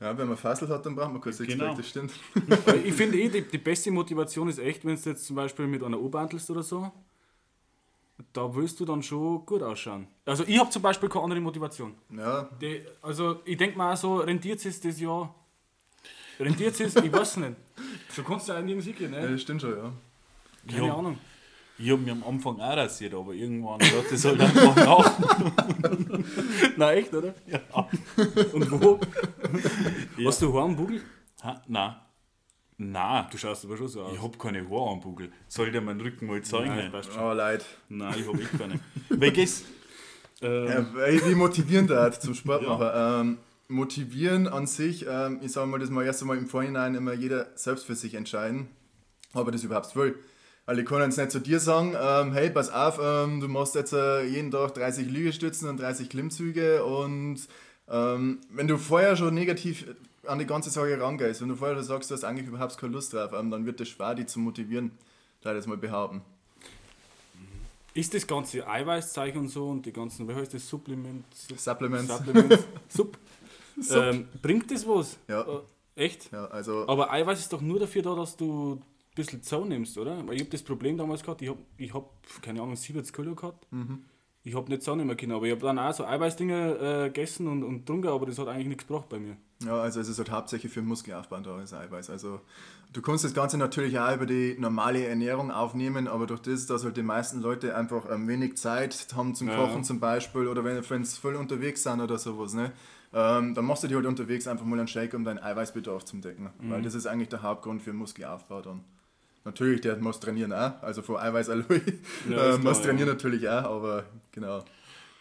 [0.00, 1.74] ja wenn man Fassel hat, dann braucht man kein Sixpack, Genau.
[1.76, 2.12] das stimmt.
[2.84, 5.82] Ich finde eh, die, die beste Motivation ist echt, wenn du jetzt zum Beispiel mit
[5.84, 6.90] einer U-Bantelst oder so,
[8.34, 10.06] da willst du dann schon gut ausschauen.
[10.26, 11.94] Also ich habe zum Beispiel keine andere Motivation.
[12.14, 15.34] Ja, Die, also ich denke mal auch so, rentiert es das Jahr?
[16.38, 16.96] Rentiert es?
[16.96, 17.54] Ich weiß nicht.
[18.14, 19.30] Du kannst ja auch nirgends hingehen, ja, ne?
[19.32, 19.92] das stimmt schon, ja.
[20.68, 20.94] Keine Ja.
[20.96, 21.18] Ahnung.
[21.76, 25.18] Ich habe mich am Anfang auch rasiert, aber irgendwann hat das halt einfach nach.
[26.76, 27.34] Nein, echt, oder?
[27.46, 27.60] Ja.
[28.52, 29.00] Und wo?
[30.16, 30.28] Ja.
[30.28, 31.00] Hast du Haare am Bugel?
[31.42, 31.94] Ha, nein.
[32.76, 34.14] Nein, Du schaust aber schon so aus.
[34.14, 35.30] ich habe keine Haare am Bugel.
[35.48, 36.74] Soll dir meinen Rücken mal zeigen?
[36.74, 37.20] Nein, passt schon.
[37.20, 37.64] Aber leid.
[37.88, 38.80] Nein ich habe echt keine.
[39.10, 39.64] Welches?
[40.42, 42.88] Ähm, Ja, weil die motivieren da zum Sport machen.
[42.94, 43.38] Ähm,
[43.68, 47.46] motivieren an sich, ähm, ich sage mal, das mal erst einmal im Vorhinein immer jeder
[47.54, 48.68] selbst für sich entscheiden,
[49.34, 50.18] ob er das überhaupt will.
[50.66, 53.74] Weil ich kann jetzt nicht zu dir sagen, ähm, hey, pass auf, ähm, du machst
[53.74, 57.38] jetzt äh, jeden Tag 30 Liegestützen und 30 Klimmzüge und
[57.88, 59.86] ähm, wenn du vorher schon negativ
[60.26, 63.12] an die ganze Sache rangehst, wenn du vorher sagst, du hast eigentlich überhaupt keine Lust
[63.12, 64.92] drauf, ähm, dann wird das schwer, die zu motivieren,
[65.42, 66.22] da das mal behaupten.
[67.94, 71.24] Ist das ganze Eiweißzeug und so und die ganzen, wie heißt das, Supplement?
[71.32, 72.08] Sup- Supplements.
[72.16, 72.64] Supplements.
[72.88, 73.16] Sup.
[73.92, 75.16] Ähm, bringt das was?
[75.28, 75.42] Ja.
[75.42, 76.30] Äh, echt?
[76.32, 78.82] Ja, also Aber Eiweiß ist doch nur dafür da, dass du ein
[79.14, 80.26] bisschen Zau nimmst, oder?
[80.26, 82.10] Weil ich habe das Problem damals gehabt, ich habe, ich hab,
[82.42, 83.64] keine Ahnung, 70 Kilo gehabt.
[84.42, 87.46] Ich habe nicht Zau nehmen können, aber ich habe dann auch so Eiweißdinge äh, gegessen
[87.46, 89.36] und, und getrunken, aber das hat eigentlich nichts gebracht bei mir.
[89.66, 92.10] Ja, also es ist halt hauptsächlich für Muskelaufbau da, Eiweiß.
[92.10, 92.40] Also
[92.92, 96.84] du kannst das Ganze natürlich auch über die normale Ernährung aufnehmen, aber durch das, dass
[96.84, 99.56] halt die meisten Leute einfach ähm, wenig Zeit haben zum Ja.
[99.56, 102.72] Kochen zum Beispiel oder wenn sie voll unterwegs sind oder sowas, ne?
[103.12, 106.16] Ähm, dann machst du dir halt unterwegs einfach mal einen Shake, um deinen Eiweißbedarf zu
[106.16, 106.50] decken.
[106.58, 108.80] Weil das ist eigentlich der Hauptgrund für Muskelaufbau dann.
[109.44, 111.80] Natürlich, der muss trainieren auch, also vor Eiweißalloy
[112.30, 113.14] Ja, ist äh, muss trainieren ja.
[113.14, 114.64] natürlich auch, aber genau.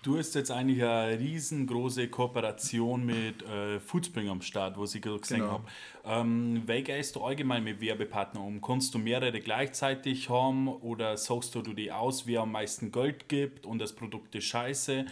[0.04, 5.20] Du hast jetzt eigentlich eine riesengroße Kooperation mit äh, Foodspring am Start, was ich gerade
[5.22, 5.52] gesehen Genau.
[5.52, 5.64] habe.
[6.06, 8.62] Ähm, wie gehst du allgemein mit Werbepartnern um?
[8.62, 13.66] Kannst du mehrere gleichzeitig haben oder sagst du die aus, wer am meisten Geld gibt
[13.66, 15.06] und das Produkt ist scheiße?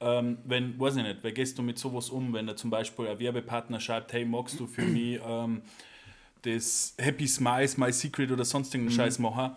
[0.00, 3.06] Ähm, wenn, weiß ich nicht, wie gehst du mit sowas um, wenn da zum Beispiel
[3.06, 5.60] ein Werbepartner schreibt, hey, magst du für mich ähm,
[6.40, 9.56] das Happy Smiles, My Secret oder sonst irgendeinen Scheiß machen,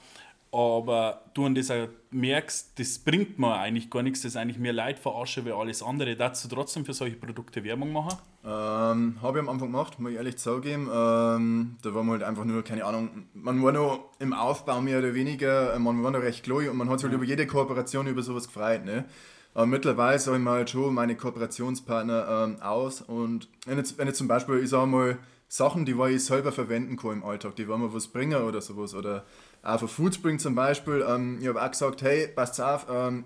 [0.51, 4.59] aber du an das auch merkst, das bringt mir eigentlich gar nichts, das ist eigentlich
[4.59, 6.17] mehr Leid verarsche wie alles andere.
[6.17, 8.17] Darfst du trotzdem für solche Produkte Werbung machen?
[8.43, 10.89] Ähm, habe ich am Anfang gemacht, muss ich ehrlich zugeben.
[10.93, 14.99] Ähm, da war man halt einfach nur, keine Ahnung, man war noch im Aufbau mehr
[14.99, 18.07] oder weniger, man war noch recht klein und man hat sich halt über jede Kooperation
[18.07, 18.83] über sowas gefreut.
[18.83, 19.05] Ne?
[19.53, 24.07] Aber mittlerweile sage ich mal halt schon meine Kooperationspartner ähm, aus und wenn jetzt, wenn
[24.07, 27.67] jetzt zum Beispiel, ich sage mal, Sachen, die ich selber verwenden kann im Alltag, die
[27.67, 29.25] wollen mir was bringen oder sowas oder
[29.63, 33.25] auch für Foodspring zum Beispiel, ähm, ich habe auch gesagt, hey, passt auf, ähm,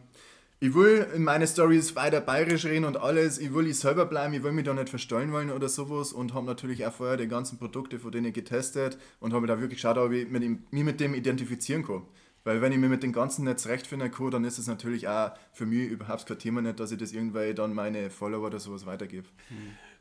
[0.60, 3.38] ich will in meine Stories weiter bayerisch reden und alles.
[3.38, 6.34] Ich will ich selber bleiben, ich will mich da nicht verstellen wollen oder sowas und
[6.34, 9.98] habe natürlich auch vorher die ganzen Produkte von denen getestet und habe da wirklich geschaut,
[9.98, 12.04] ob ich mit ihm, mich mit dem identifizieren kann.
[12.45, 15.32] Weil wenn ich mir mit dem Ganzen nicht zurechtfinden kann, dann ist es natürlich auch
[15.52, 18.86] für mich überhaupt kein Thema nicht, dass ich das irgendwie dann meine Follower oder sowas
[18.86, 19.28] weitergebe.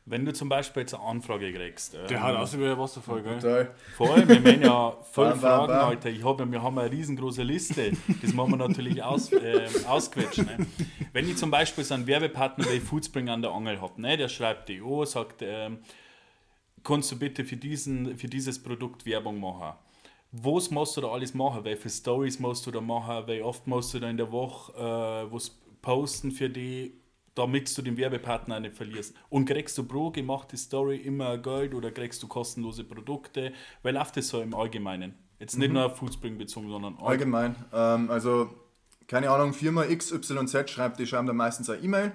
[0.07, 3.23] Wenn du zum Beispiel jetzt eine Anfrage kriegst, ähm, Der hat aus wie ein Wasserfall,
[3.23, 3.39] gell?
[3.39, 3.71] Total.
[3.95, 5.89] voll, wir meinen ja voll Bam, bam, Fragen, bam.
[5.89, 6.09] Alter.
[6.11, 7.91] Ich hab, wir haben eine riesengroße Liste,
[8.21, 10.45] das machen wir natürlich aus, äh, ausquetschen.
[10.45, 10.67] Ne?
[11.11, 14.15] Wenn ich zum Beispiel so einen Werbepartner wie Foodspring an der Angel habe, ne?
[14.15, 15.79] der schreibt die an, sagt, ähm,
[16.83, 19.73] kannst du bitte für, diesen, für dieses Produkt Werbung machen?
[20.31, 21.63] Was musst du da alles machen?
[21.63, 23.25] Welche Stories musst du da machen?
[23.27, 25.49] Wie oft musst du da in der Woche äh, was
[25.81, 26.93] posten für die?
[27.35, 29.13] Damit du den Werbepartner nicht verlierst.
[29.29, 33.53] Und kriegst du pro gemachte Story immer Geld oder kriegst du kostenlose Produkte?
[33.83, 35.13] Weil läuft das so im Allgemeinen?
[35.39, 37.55] Jetzt nicht nur auf Foodspring bezogen, sondern Allgemein.
[37.73, 38.49] Ähm, also,
[39.07, 42.13] keine Ahnung, Firma XYZ schreibt, die schreiben da meistens eine E-Mail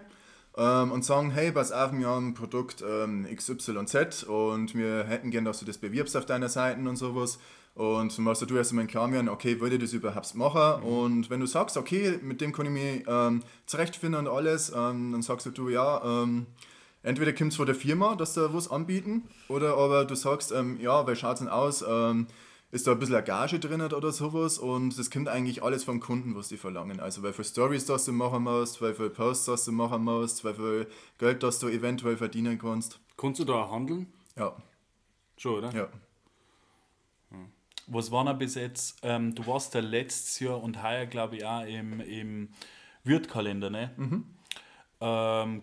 [0.56, 5.30] ähm, und sagen, hey, pass auf, wir haben ein Produkt ähm, XYZ und wir hätten
[5.30, 7.38] gern, dass du das bewirbst auf deiner Seite und sowas.
[7.74, 10.82] Und dann musst du erst einmal klar werden, okay, würde ich das überhaupt machen?
[10.82, 15.12] Und wenn du sagst, okay, mit dem kann ich mich ähm, zurechtfinden und alles, ähm,
[15.12, 16.46] dann sagst du, ja, ähm,
[17.02, 20.78] entweder kommt es von der Firma, dass da was anbieten, oder aber du sagst, ähm,
[20.80, 21.84] ja, weil schaut es denn aus?
[22.72, 25.98] Ist da ein bisschen eine Gage drin oder sowas und das kommt eigentlich alles vom
[25.98, 27.00] Kunden, was die verlangen.
[27.00, 30.44] Also wie viele Stories das du machen musst, wie viele Posts das du machen musst,
[30.44, 30.86] wie viel
[31.18, 33.00] Geld das du eventuell verdienen kannst.
[33.16, 34.12] Kannst du da auch handeln?
[34.36, 34.56] Ja,
[35.40, 35.74] Schon, oder?
[35.74, 35.88] ja.
[37.86, 38.98] Was war noch bis jetzt?
[39.02, 42.50] Ähm, du warst ja letztes Jahr und heuer, glaube ich, auch im, im
[43.04, 43.90] Wirtkalender, ne?
[43.96, 44.26] Mhm.
[45.00, 45.62] Ähm,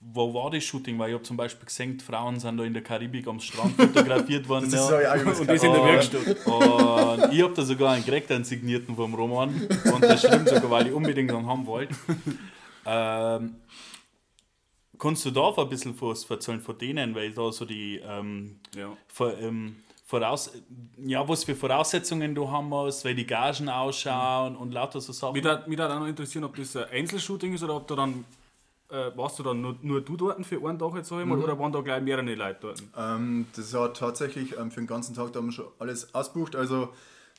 [0.00, 0.98] wo war das Shooting?
[0.98, 3.74] Weil ich habe zum Beispiel gesehen, die Frauen sind da in der Karibik am Strand
[3.76, 4.70] fotografiert worden.
[4.70, 5.12] Das ist ja.
[5.12, 6.26] auch übelst Und das in der Werkstatt.
[6.46, 9.50] Und ich habe da sogar einen gekriegt, einen signierten vom Roman.
[9.92, 11.94] Und das stimmt sogar, weil ich unbedingt einen haben wollte.
[12.86, 13.56] Ähm,
[14.98, 18.96] kannst du da ein bisschen was erzählen von denen, weil da so die ähm, Ja.
[19.08, 20.50] vor, ähm, voraus,
[21.04, 25.34] ja, was für Voraussetzungen du haben musst, weil die Gagen ausschauen und lauter so Sachen.
[25.34, 28.24] Mich würde auch noch interessieren, ob das ein Einzelshooting ist oder ob du dann,
[28.90, 31.38] äh, warst du dann nur, nur du dort für einen Tag jetzt sag ich mal,
[31.38, 32.82] oder waren da gleich mehrere Leute dort?
[32.96, 36.56] Ähm, das hat tatsächlich ähm, für den ganzen Tag da haben wir schon alles ausbucht.
[36.56, 36.90] Also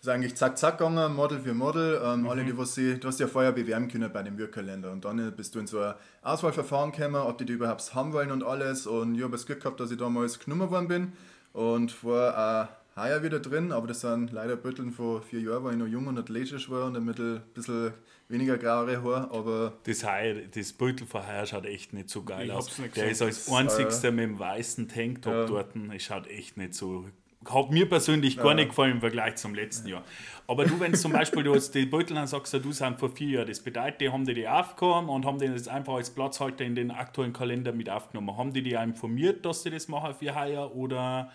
[0.01, 2.01] ist eigentlich zack zack gegangen, Model für Model.
[2.03, 5.03] Ähm, Alle, die was sie, du hast ja vorher bewerben können bei dem Wirkkalender und
[5.03, 8.31] dann äh, bist du in so ein Auswahlverfahren gekommen, ob die die überhaupt haben wollen
[8.31, 8.87] und alles.
[8.87, 11.13] Und ich habe das Glück gehabt, dass ich damals genommen worden bin
[11.51, 12.69] und war
[13.01, 16.07] heuer wieder drin, aber das sind leider Bütteln von vier Jahren, weil ich noch jung
[16.07, 17.93] und athletisch war und ein bisschen, bisschen
[18.27, 22.47] weniger graue Haare, aber Das, Heuer, das Beutel von heuer schaut echt nicht so geil
[22.47, 22.77] Ich aus.
[22.77, 25.45] nicht Der ist als einzigster mit dem weißen Tanktop Ja.
[25.45, 25.75] dort.
[25.95, 27.05] Es schaut echt nicht so.
[27.49, 30.03] Hat mir persönlich gar nicht gefallen im Vergleich zum letzten Jahr.
[30.45, 33.29] Aber du, wenn zum Beispiel du jetzt die Beutel dann sagst, du sind vor vier
[33.39, 36.65] Jahren, das bedeutet, die haben die, die aufgekommen und haben den jetzt einfach als Platzhalter
[36.65, 38.35] in den aktuellen Kalender mit aufgenommen.
[38.35, 41.31] Haben die auch informiert, dass sie das machen für heuer oder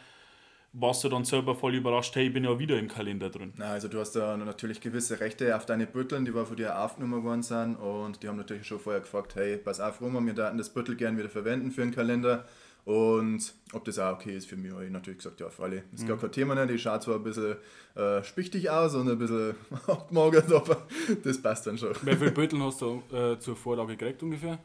[0.75, 3.53] warst du dann selber voll überrascht, hey, ich bin ja wieder im Kalender drin?
[3.57, 6.79] Na, also du hast da natürlich gewisse Rechte auf deine Bütteln, die war von dir
[6.79, 10.35] aufgenommen worden sind und die haben natürlich schon vorher gefragt, hey, pass auf Roman, wir
[10.35, 12.45] daten das Büttel gerne wieder verwenden für einen Kalender
[12.85, 15.85] und ob das auch okay ist für mich, habe ich natürlich gesagt, ja, alle.
[15.95, 17.57] Ist gar kein Thema nicht, die schaut zwar ein bisschen
[17.95, 19.55] äh, spichtig aus und ein bisschen
[19.87, 20.87] abgemagert, aber
[21.23, 21.95] das passt dann schon.
[22.03, 24.59] Wie viele Beuteln hast du äh, zur Vorlage gekriegt ungefähr?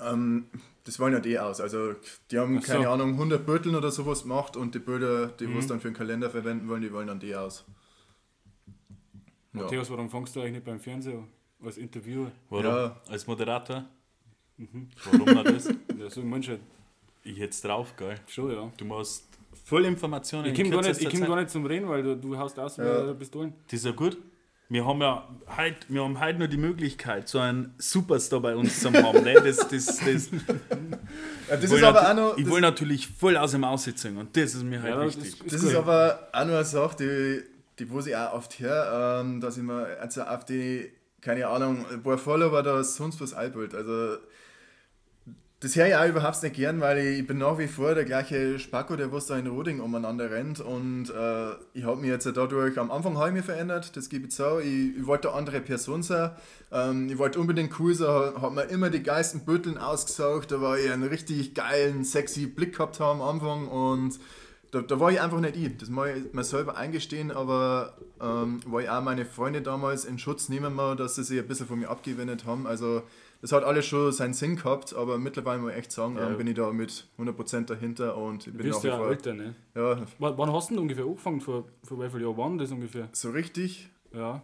[0.00, 0.46] Ähm,
[0.88, 1.60] das wollen ja die aus.
[1.60, 1.94] Also
[2.30, 2.66] die haben, so.
[2.72, 5.96] keine Ahnung, 100 Beuteln oder sowas gemacht und die Bilder, die was dann für einen
[5.96, 7.66] Kalender verwenden wollen, die wollen dann die aus.
[9.52, 9.62] Ja.
[9.62, 11.28] Matthäus, warum fängst du eigentlich nicht beim Fernsehen an?
[11.66, 12.30] Als Interviewer?
[12.48, 12.64] Warum?
[12.64, 12.96] Ja.
[13.08, 13.84] Als Moderator?
[14.56, 15.68] Warum noch das?
[15.98, 16.58] Ja, so manche
[17.24, 18.18] Ich jetzt drauf, geil.
[18.28, 18.72] schon, ja.
[18.76, 19.26] Du musst
[19.64, 22.16] voll Informationen Ich in komme gar, nicht- ich komm gar nicht zum Reden, weil du,
[22.16, 23.08] du haust aus Ja.
[23.10, 23.52] wie Pistolen.
[23.66, 24.16] Das ist ja gut.
[24.70, 25.26] Wir haben ja
[25.56, 29.24] heute, wir haben heute nur die Möglichkeit, so einen Superstar bei uns zu haben.
[29.24, 29.34] Ne?
[29.34, 32.36] Das, das, das, Ja, das ich ist will aber auch noch.
[32.36, 35.32] Ich will natürlich voll aus dem Aussitzen und das ist mir halt Ja, das wichtig.
[35.32, 35.70] ist, ist Das gut.
[35.70, 37.42] ist aber auch nur eine Sache, die,
[37.78, 41.86] die wo ich auch oft höre, ähm, dass ich mir also auf die, keine Ahnung,
[41.90, 43.74] ein paar Follower da sonst was einbild.
[43.74, 44.18] Also
[45.60, 48.60] das höre ich auch überhaupt nicht gern, weil ich, bin nach wie vor der gleiche
[48.60, 50.60] Spacko, der was da in Roding umeinander rennt.
[50.60, 54.26] Und äh, ich habe mich jetzt dadurch, am Anfang habe ich mich verändert, das gebe
[54.26, 56.30] ich zu, ich, ich wollte eine andere Person sein,
[56.70, 60.78] ähm, ich wollte unbedingt cool sein, habe mir immer die geilsten Bütteln ausgesucht, da war
[60.78, 63.66] ich einen richtig geilen, sexy Blick gehabt haben am Anfang.
[63.66, 64.20] Und
[64.70, 65.76] da, da war ich einfach nicht ich.
[65.76, 70.20] Das muss ich mir selber eingestehen, aber ähm, weil ich auch meine Freunde damals in
[70.20, 72.66] Schutz nehmen muss, dass sie sich ein bisschen von mir abgewendet haben.
[72.66, 73.02] Also
[73.40, 76.46] das hat alles schon seinen Sinn gehabt, aber mittlerweile muss ich echt sagen, ähm, bin
[76.46, 79.08] ich da mit 100% dahinter und ich Du bin bist nach wie ja vor...
[79.10, 79.54] älter, ne?
[79.74, 81.40] Ja, W wann hast du denn ungefähr angefangen?
[81.40, 83.08] Vor, vor wie vielen Jahren waren das ungefähr?
[83.12, 84.42] so richtig, Ja.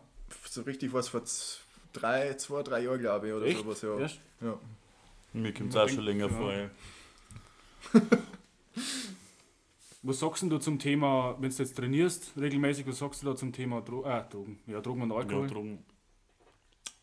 [0.48, 1.61] so richtig was vor z-
[1.92, 3.59] drei, zwei, drei Jahren, glaube ich, oder Echt?
[3.59, 3.83] sowas.
[3.83, 3.98] Ja.
[3.98, 4.20] Erst?
[4.40, 4.59] Ja.
[5.33, 6.33] Mir kommt es auch schon länger Ja.
[6.37, 6.52] vor.
[6.52, 6.70] Ja.
[10.07, 13.52] Was sagst du zum Thema, wenn du jetzt trainierst, regelmäßig, was sagst du da zum
[13.54, 14.59] Thema Dro äh, Drogen?
[14.66, 15.46] Ja, Drogen und Alkohol.
[15.46, 15.78] Ja, drum.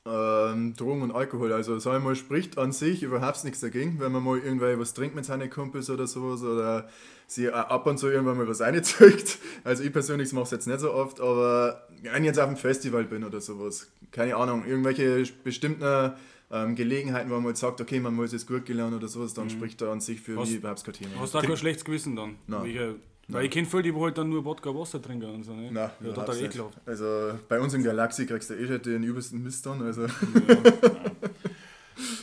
[0.07, 4.11] Ähm, Drogen und Alkohol, also sagen wir mal, spricht an sich überhaupt nichts dagegen, wenn
[4.11, 6.89] man mal irgendwann was trinkt mit seinen Kumpels oder sowas oder
[7.27, 9.37] sie auch ab und zu irgendwann mal was reinzeugt.
[9.63, 12.57] Also ich persönlich mache es jetzt nicht so oft, aber wenn ich jetzt auf einem
[12.57, 16.13] Festival bin oder sowas, keine Ahnung, irgendwelche bestimmten
[16.49, 19.51] ähm, Gelegenheiten, wo man halt sagt, okay, man muss jetzt gut gelernt oder sowas, dann
[19.51, 21.11] spricht da an sich für Hast- mich überhaupt kein Thema.
[21.19, 22.37] Hast du auch kein schlechtes Gewissen dann?
[22.47, 22.95] Nein.
[23.31, 25.71] Weil ich kenne viele, die halt dann nur Wodka Wasser trinken und so, ne?
[25.71, 26.77] Nein, ja, total ekelhaft.
[26.85, 30.07] Also bei uns in Galaxie kriegst du eh schon den übelsten Mist dann, also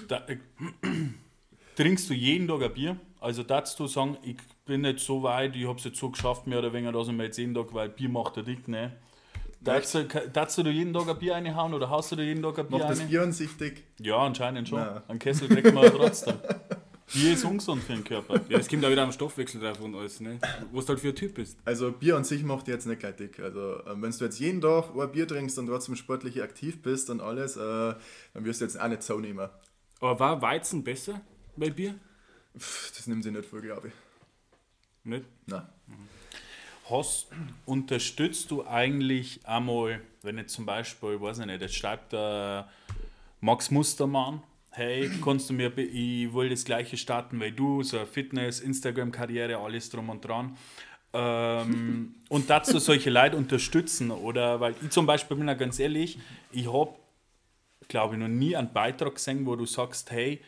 [0.08, 0.38] Da, äh,
[1.76, 2.96] trinkst du jeden Tag ein Bier?
[3.20, 6.46] Also darfst du sagen, ich bin nicht so weit, ich habe es jetzt so geschafft,
[6.46, 8.92] mehr oder weniger, dass ich mir jetzt jeden Tag, weil Bier macht der dick, ne?
[9.60, 12.58] Darfst du, darfst du jeden Tag ein Bier reinhauen oder haust du dir jeden Tag
[12.58, 13.08] ein Bier Macht das rein?
[13.08, 13.84] Bier ansichtig?
[14.00, 14.78] Ja, anscheinend schon.
[14.78, 15.02] Nein.
[15.08, 16.34] Ein Kessel kriegt man trotzdem.
[17.12, 18.40] Bier ist ungesund für den Körper.
[18.48, 20.38] Ja, es kommt auch wieder am Stoffwechsel drauf und alles, ne?
[20.72, 21.58] Was du halt für ein Typ bist.
[21.64, 23.40] Also Bier an sich macht dich jetzt nicht gleich dick.
[23.40, 27.08] Also ähm, wenn du jetzt jeden Tag ein Bier trinkst und trotzdem sportlich aktiv bist
[27.10, 29.48] und alles, äh, dann wirst du jetzt auch nicht so nehmen.
[30.00, 31.20] Aber war Weizen besser
[31.56, 31.94] bei Bier?
[32.58, 33.94] Pff, Das nimmt sie nicht voll, glaube ich.
[35.04, 35.24] Nicht?
[35.46, 35.66] Nein.
[36.90, 37.28] Hast,
[37.66, 42.68] unterstützt du eigentlich einmal, wenn jetzt zum Beispiel, ich weiß nicht, jetzt schreibt der
[43.40, 44.42] Max Mustermann,
[44.78, 49.58] hey, kannst du mir, ich will das gleiche starten wie du, so eine Fitness, Instagram-Karriere,
[49.58, 50.56] alles drum und dran.
[51.12, 56.18] Ähm, und dazu solche Leute unterstützen oder, weil ich zum Beispiel bin ja ganz ehrlich,
[56.52, 56.94] ich habe,
[57.88, 60.40] glaube ich, noch nie einen Beitrag gesehen, wo du sagst, hey,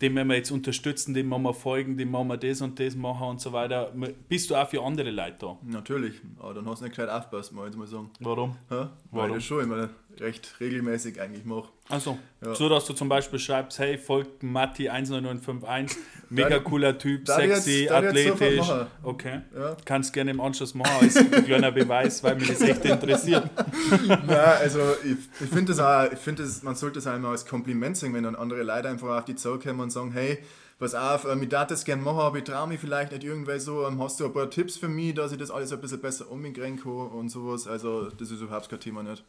[0.00, 2.94] dem werden wir jetzt unterstützen, dem wollen wir folgen, dem wollen wir das und das
[2.94, 3.92] machen und so weiter.
[4.28, 5.58] Bist du auch für andere Leute da?
[5.62, 8.10] Natürlich, aber dann hast du nicht gescheit aufgepasst, mal jetzt mal sagen.
[8.20, 8.56] Warum?
[8.70, 8.96] Ja?
[9.10, 11.68] Weil ich das schon immer recht regelmäßig eigentlich mache.
[11.88, 12.54] Also, Ja.
[12.54, 15.96] so dass du zum Beispiel schreibst, hey, folgt Matti 19951,
[16.30, 18.66] mega cooler Typ, sexy, jetzt athletisch.
[19.02, 19.40] Okay.
[19.54, 19.76] Ja.
[19.84, 23.48] Kannst gerne im Anschluss machen als kleiner Beweis, weil mich das echt interessiert.
[24.06, 27.46] Nein, also ich, ich finde das auch, ich finde das, man sollte das immer als
[27.46, 30.38] Kompliment sehen, wenn dann andere Leute einfach auf die Zoll kommen und sagen, hey,
[30.78, 33.58] pass auf, ähm, ich darf das gerne machen, aber ich traue mich vielleicht nicht irgendwie
[33.58, 36.00] so, ähm, hast du ein paar Tipps für mich, dass ich das alles ein bisschen
[36.00, 39.24] besser umgehen kann und sowas, also das ist überhaupt kein Thema nicht.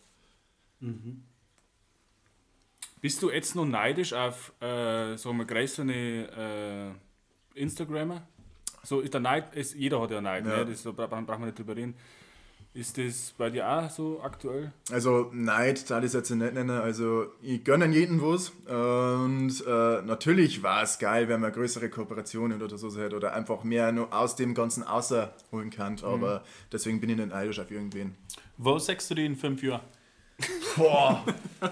[3.01, 5.91] Bist du jetzt noch neidisch auf, äh, sagen wir, größere
[7.55, 8.27] äh, Instagrammer?
[8.83, 10.57] So ist der Neid, ist, jeder hat ja Neid, Ja.
[10.57, 10.65] ne?
[10.65, 11.95] das, da bra- brauchen wir nicht drüber reden.
[12.73, 14.71] Ist das bei dir auch so aktuell?
[14.91, 20.01] Also Neid, da ich jetzt nicht nennen, also ich gönne an jeden was und äh,
[20.03, 24.13] natürlich war es geil, wenn man größere Kooperationen oder so hätte oder einfach mehr nur
[24.13, 28.15] aus dem Ganzen außerholen kann, aber deswegen bin ich nicht neidisch auf irgendwen.
[28.57, 29.81] Wo sagst du die in fünf Jahren?
[30.75, 31.23] Boah.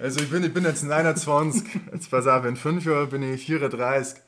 [0.00, 1.62] Also ich bin, ich bin jetzt 29.
[1.92, 4.20] Jetzt pass auf, in fünf Jahren bin ich 34.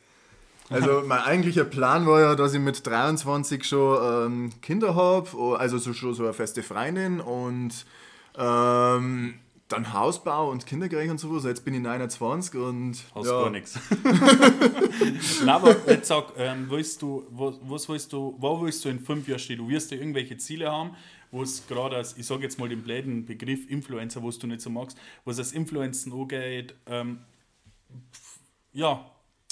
[0.69, 5.79] Also mein eigentlicher Plan war ja, dass ich mit 23 schon ähm, Kinder habe, also
[5.79, 7.87] so, schon so eine feste Freundin und
[8.37, 9.35] ähm,
[9.69, 11.45] dann Hausbau und Kinder kriege und sowas.
[11.45, 13.79] Jetzt bin ich 29 und Hast ja, gar nichts.
[15.41, 19.01] Nein, aber jetzt sag, ähm, willst du, wo, was willst du, wo willst du in
[19.01, 19.59] fünf Jahren stehen?
[19.59, 20.91] Du wirst ja irgendwelche Ziele haben,
[21.37, 24.63] wo es gerade als, ich sage jetzt mal den bläden Begriff Influencer, was du nicht
[24.63, 27.19] so magst, wo es das Influenzen angeht, ähm,
[28.73, 29.05] ja,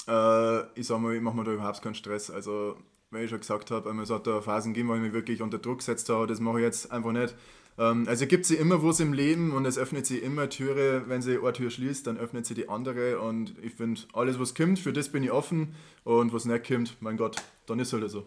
[0.07, 2.29] Äh, ich sag mal, ich mache mir da überhaupt keinen Stress.
[2.29, 2.75] Also,
[3.11, 5.57] wie ich schon gesagt habe, es hat da Phasen gegeben, wo ich mich wirklich unter
[5.57, 6.27] Druck gesetzt habe.
[6.27, 7.33] Das mache ich jetzt einfach nicht.
[7.77, 11.05] Ähm, also, gibt sie immer was im Leben und es öffnet sie immer Türe.
[11.07, 13.19] Wenn sie eine Tür schließt, dann öffnet sie die andere.
[13.19, 15.73] Und ich finde, alles, was kommt, für das bin ich offen.
[16.03, 18.25] Und was nicht kommt, mein Gott, dann ist halt so.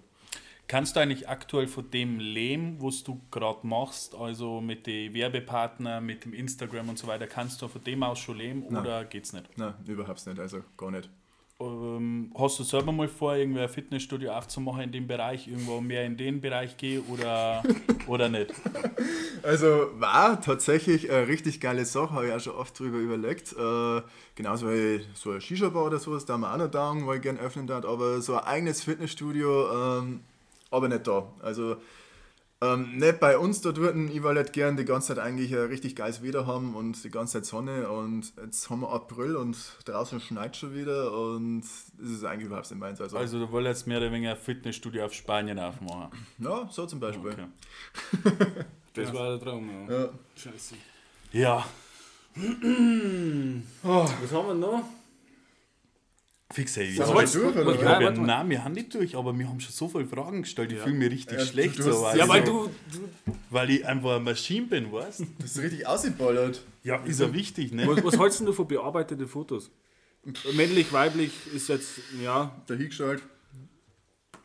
[0.68, 6.04] Kannst du eigentlich aktuell von dem leben, was du gerade machst, also mit den Werbepartnern,
[6.04, 9.32] mit dem Instagram und so weiter, kannst du von dem aus schon leben oder geht's
[9.32, 9.48] nicht?
[9.56, 10.38] Nein, überhaupt nicht.
[10.38, 11.08] Also, gar nicht.
[11.58, 16.04] Ähm, hast du selber mal vor, irgendwie ein Fitnessstudio aufzumachen in dem Bereich, irgendwo mehr
[16.04, 17.62] in den Bereich gehe oder,
[18.06, 18.52] oder nicht?
[19.42, 23.54] Also war tatsächlich eine richtig geile Sache, habe ich auch schon oft drüber überlegt.
[23.54, 24.02] Äh,
[24.34, 27.22] genauso wie so ein Shisha-Bar oder sowas, da haben wir auch noch da, wo ich
[27.22, 30.20] gerne öffnen darf, aber so ein eigenes Fitnessstudio, ähm,
[30.70, 31.32] aber nicht da.
[31.40, 31.76] Also
[32.60, 35.66] ähm, nicht bei uns da dort, ich wollte halt gern die ganze Zeit eigentlich ein
[35.66, 39.56] richtig geiles Wetter haben und die ganze Zeit Sonne und jetzt haben wir April und
[39.84, 41.60] draußen schneit schon wieder und
[41.98, 43.00] das ist eigentlich überhaupt nicht meins.
[43.00, 46.10] Also, Also du wolltest mehr oder weniger ein Fitnessstudio auf Spanien aufmachen.
[46.38, 47.30] ja, so zum Beispiel.
[47.30, 47.46] Okay.
[48.94, 49.94] Das war der Traum, ja.
[50.00, 50.08] Ja.
[50.34, 50.74] Scheiße.
[51.30, 51.64] Ja,
[52.34, 54.82] Was haben wir noch?
[56.50, 56.96] Fix ey.
[56.96, 58.00] Wir haben, durch, oder?
[58.00, 60.72] ja, nein, wir haben nicht durch, aber wir haben schon so viele Fragen gestellt.
[60.72, 63.86] Ich fühle mich richtig Ja, schlecht, du so, weil, Ja, weil du, du weil ich
[63.86, 65.26] einfach eine Maschine bin, weißt du?
[65.38, 66.62] Das ist richtig ausgeballert.
[66.84, 67.86] Ja, ist ja wichtig, ne?
[67.86, 69.70] was, was hältst du von bearbeiteten Fotos?
[70.54, 73.22] Männlich, weiblich ist jetzt, ja, Dahingestellt.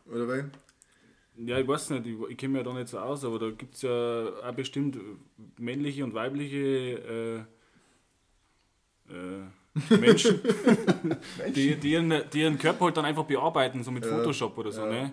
[0.06, 0.44] Oder wie?
[1.46, 3.50] ja, ich weiß nicht, ich, ich kenne mich ja da nicht so aus, aber da
[3.50, 4.98] gibt es ja auch bestimmt
[5.58, 7.46] männliche und weibliche
[9.08, 9.46] äh, äh,
[9.90, 10.40] Menschen,
[11.54, 14.86] die, die, ihren, die ihren Körper halt dann einfach bearbeiten, so mit Photoshop oder so,
[14.86, 15.12] ne?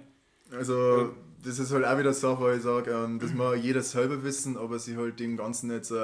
[0.52, 4.24] Also, das ist halt auch wieder so, wo ich sage, ähm, das mag jeder selber
[4.24, 5.96] wissen, ob er sich halt dem Ganzen jetzt, äh,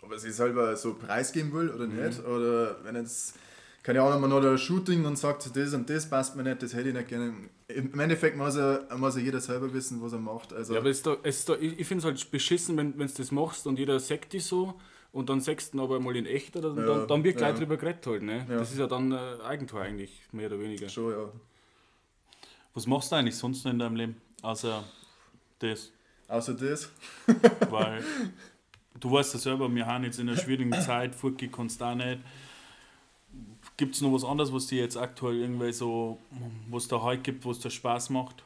[0.00, 2.24] ob er sich selber so preisgeben will oder nicht.
[2.24, 3.34] Oder wenn jetzt,
[3.82, 6.72] keine Ahnung, man hat ein Shooting und sagt, das und das passt mir nicht, das
[6.72, 7.34] hätte ich nicht gerne.
[7.68, 10.52] Im Endeffekt muss er, muss er jeder selber wissen, was er macht.
[10.54, 12.76] Also, Ja, aber es ist da, es ist da, ich, ich finde es halt beschissen,
[12.76, 14.74] wenn wenn du das machst und jeder sagt dich so
[15.12, 17.58] und dann sechsten aber mal in echt oder Ja, dann, dann wird gleich ja.
[17.58, 18.22] drüber geredet halt.
[18.22, 18.46] Ne?
[18.48, 18.58] Ja.
[18.58, 20.88] Das ist ja dann äh, Eigentor eigentlich, mehr oder weniger.
[20.88, 21.28] Schon, ja.
[22.74, 24.20] Was machst du eigentlich sonst noch in deinem Leben?
[24.42, 24.84] Außer
[25.58, 25.90] das.
[26.28, 26.90] Außer das.
[27.70, 28.04] Weil
[28.98, 31.94] du weißt ja selber, wir haben jetzt in einer schwierigen Zeit, Furki kannst du auch
[31.94, 32.20] nicht.
[33.76, 36.18] Gibt es noch was anderes, was dir jetzt aktuell irgendwie so,
[36.68, 38.44] was da heute gibt, was dir Spaß macht?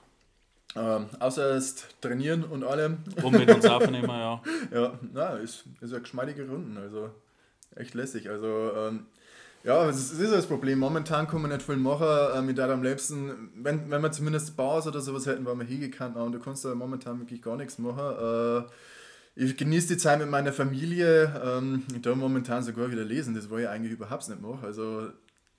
[0.77, 2.99] Ähm, außer es trainieren und allem.
[3.23, 4.43] Und mit uns aufnehmen, ja.
[4.73, 7.11] Ja, na, ist, ist eine geschmeidige Runden, also
[7.77, 8.29] echt lässig.
[8.29, 9.07] Also, ähm,
[9.63, 10.79] ja, es ist, das Problem.
[10.79, 12.07] Momentan kann man nicht viel machen.
[12.37, 15.65] Ähm, ich darf am liebsten, wenn, wenn wir zumindest Bars oder sowas hätten, wo wir
[15.65, 18.67] hingekannt haben, da kannst du momentan wirklich gar nichts machen.
[18.67, 18.71] Äh,
[19.37, 21.41] ich genieße die Zeit mit meiner Familie.
[21.45, 24.61] Ähm, ich darf momentan sogar wieder lesen, das war ich eigentlich überhaupt nicht machen.
[24.65, 25.09] Also,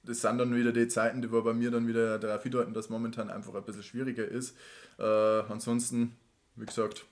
[0.05, 3.29] das sind dann wieder die Zeiten, die bei mir dann wieder darauf hindeuten, dass momentan
[3.29, 4.55] einfach ein bisschen schwieriger ist.
[4.99, 6.15] Äh, ansonsten,
[6.55, 7.05] wie gesagt,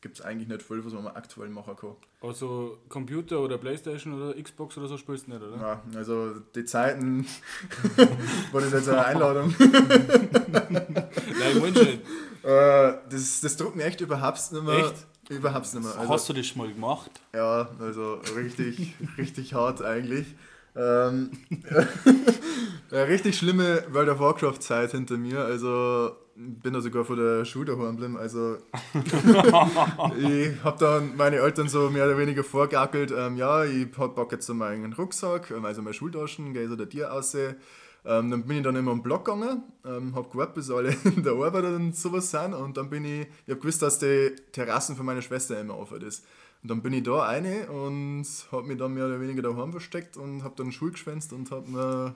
[0.00, 1.96] gibt es eigentlich nicht viel, was man aktuell machen kann.
[2.20, 5.56] Also Computer oder Playstation oder Xbox oder so spielst du nicht, oder?
[5.56, 7.26] Ja, also die Zeiten,
[8.52, 9.54] war das jetzt eine Einladung.
[9.58, 11.08] Nein,
[11.50, 12.00] ich schon nicht.
[12.44, 14.78] äh, das, das druckt mir echt überhaupt nicht mehr.
[14.78, 15.06] Echt?
[15.30, 15.98] Überhaupt nicht mehr.
[15.98, 17.10] Also, Hast du das schon mal gemacht?
[17.34, 20.26] Ja, also richtig, richtig hart eigentlich.
[20.78, 21.30] Ähm,
[22.92, 25.40] richtig schlimme World of Warcraft Zeit hinter mir.
[25.40, 28.16] Also ich bin da sogar von der Schule daheim geblieben.
[28.16, 28.58] Also
[30.18, 34.30] ich habe dann meine Eltern so mehr oder weniger vorgegackelt, ähm, ja, ich hab Bock
[34.30, 37.56] jetzt so meinen Rucksack, ähm, also meine Schultaschen, gehe so der Tier aussehe.
[38.04, 41.24] Ähm, dann bin ich dann immer am Block gegangen, ähm, habe gewartet, bis alle in
[41.24, 44.94] der Arbeit und sowas sind und dann bin ich, ich habe gewusst, dass die Terrassen
[44.94, 46.24] von meiner Schwester immer offen ist.
[46.62, 50.16] Und dann bin ich da rein und habe mich dann mehr oder weniger daheim versteckt
[50.16, 52.14] und habe dann Schule geschwänzt und habe mir,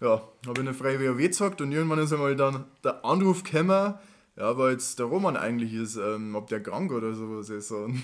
[0.00, 3.94] ja, habe eine freie WoW gezockt und irgendwann ist einmal dann der Anruf gekommen,
[4.36, 7.70] ja, weil jetzt der Roman eigentlich ist, ähm, ob der krank oder sowas ist.
[7.70, 8.02] Und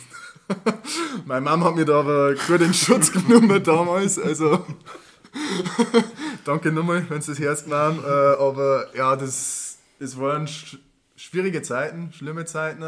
[1.27, 4.65] meine Mama hat mir da aber gut in Schutz genommen damals, also
[6.45, 10.79] danke nochmal, wenn Sie das Herz nehmen, äh, aber ja, das, das waren sch
[11.17, 12.83] schwierige Zeiten, schlimme Zeiten,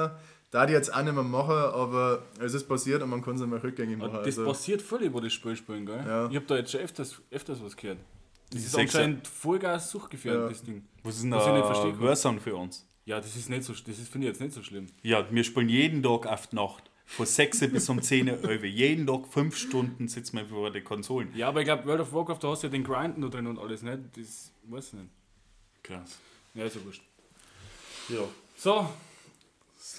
[0.54, 3.40] da die jetzt auch nicht mehr machen, aber es ist passiert und man kann es
[3.40, 4.12] nicht mehr rückgängig machen.
[4.14, 5.96] Das Also, passiert völlig, wo das Spiel spielen, gell?
[6.06, 6.28] Ja.
[6.30, 7.98] Ich habe da jetzt schon öfters, öfters was gehört.
[8.50, 9.00] Das ist Sechser.
[9.00, 10.48] anscheinend vollgas suchtgefährdet, Ja.
[10.50, 10.84] das Ding.
[11.02, 12.00] Was ist denn Was ich nicht da verstehe.
[12.00, 12.86] Warzone für uns?
[13.04, 14.86] Ja, das ist nicht so, das ist, finde ich jetzt nicht so schlimm.
[15.02, 16.88] Ja, wir spielen jeden Tag auf die Nacht.
[17.04, 18.64] Von 6 bis um 10 Uhr.
[18.64, 21.30] Jeden Tag 5 Stunden sitzen wir vor den Konsolen.
[21.34, 23.46] Ja, aber ich glaube, World of Warcraft, da hast du ja den Grind noch drin
[23.48, 23.98] und alles, nicht?
[24.16, 25.10] Das weiß ich nicht.
[25.82, 26.18] Krass.
[26.54, 27.02] Ja, ist ja wurscht.
[28.08, 28.20] Ja.
[28.56, 28.88] So,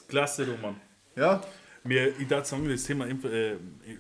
[0.08, 0.76] Klasse, Roman.
[1.16, 1.42] ja,
[1.84, 3.58] Mir, ich darf sagen, das Thema, Inf äh,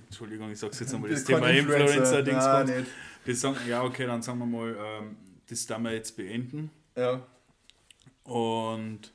[0.07, 2.77] Entschuldigung, ich sag's jetzt einmal, das Thema Influencer, Dings, Nein, kommt.
[2.79, 2.91] nicht.
[3.25, 5.17] das sagen, ja, okay, dann sagen wir mal, ähm,
[5.47, 6.71] das werden wir jetzt beenden.
[6.95, 7.21] Ja.
[8.23, 9.11] Und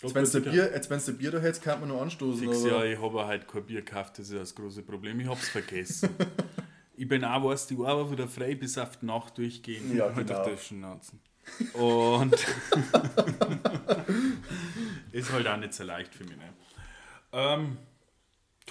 [0.00, 2.48] Jetzt, wenn du Bier, jetzt, wenn's du Bier da hättest, kann man noch anstoßen.
[2.48, 5.18] aber- Jahre, ich habe halt kein Bier gekauft, das ist das große Problem.
[5.18, 6.10] Ich hab's vergessen.
[6.96, 9.96] ich bin auch, weißt du, aber wieder frei bis auf die Nacht durchgehen.
[9.96, 10.44] Ja, genau.
[10.48, 11.18] die Schnauzen.
[11.72, 12.34] Und
[15.12, 16.36] ist halt auch nicht so leicht für mich.
[16.36, 16.52] Ne?
[17.32, 17.78] Ähm,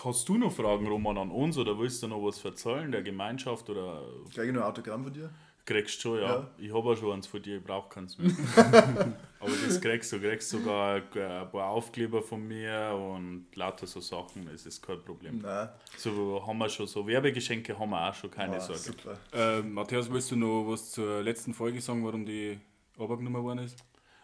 [0.04, 3.70] hast du noch Fragen, Roman, an uns oder willst du noch was verzeihen der Gemeinschaft
[3.70, 5.30] oder Krieg ich noch ein Autogramm von dir?
[5.68, 6.30] Kriegst du schon, ja.
[6.38, 6.48] Ja.
[6.58, 8.32] Ich habe auch schon eins von dir, ich brauche keins mehr.
[9.40, 14.50] Aber das kriegst du, kriegst sogar ein paar Aufkleber von mir und lauter so Sachen,
[14.52, 15.38] das ist kein Problem.
[15.40, 15.70] Nein.
[15.96, 18.80] So haben wir schon, so Werbegeschenke haben wir auch schon, keine Ah, Sorge.
[18.82, 19.18] super.
[19.34, 22.58] Äh, Matthias, willst du noch was zur letzten Folge sagen, warum die
[22.98, 23.78] abgenommen worden ist?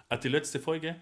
[0.10, 0.96] Ah, die letzte Folge?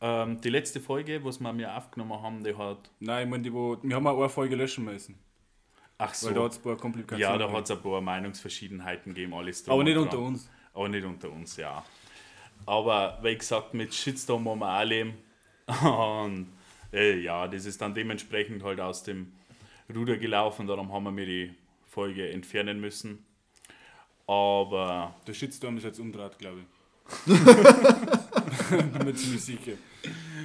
[0.00, 2.90] Ähm, die letzte Folge, was wir mir aufgenommen haben, die hat.
[3.00, 5.16] Nein, ich meine, die, wo, wir haben auch eine Folge löschen müssen.
[5.98, 6.28] Ach so.
[6.28, 9.34] Weil da hat es ein paar Komplikationen ja, da hat es ein paar Meinungsverschiedenheiten gegeben,
[9.34, 10.04] alles drum Aber nicht dran.
[10.04, 10.50] unter uns.
[10.72, 11.84] Aber nicht unter uns, ja.
[12.66, 15.14] Aber wie gesagt, mit Shitstorm wollen wir auch leben.
[15.82, 16.48] Und
[16.92, 19.32] äh, ja, das ist dann dementsprechend halt aus dem
[19.94, 20.66] Ruder gelaufen.
[20.66, 21.54] Darum haben wir mir die
[21.86, 23.24] Folge entfernen müssen.
[24.26, 27.24] Aber Der Shitstorm ist jetzt umdreht, glaube ich.
[28.70, 29.72] Bin mir ziemlich sicher.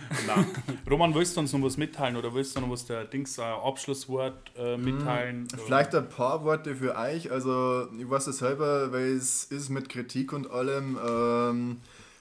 [0.27, 0.45] nein.
[0.89, 3.41] Roman, willst du uns noch was mitteilen oder willst du noch was der Dings äh,
[3.41, 5.47] Abschlusswort äh, mitteilen?
[5.65, 7.31] Vielleicht ein paar Worte für euch.
[7.31, 10.97] Also, ich weiß es selber, weil es ist mit Kritik und allem.
[11.07, 11.77] Ähm,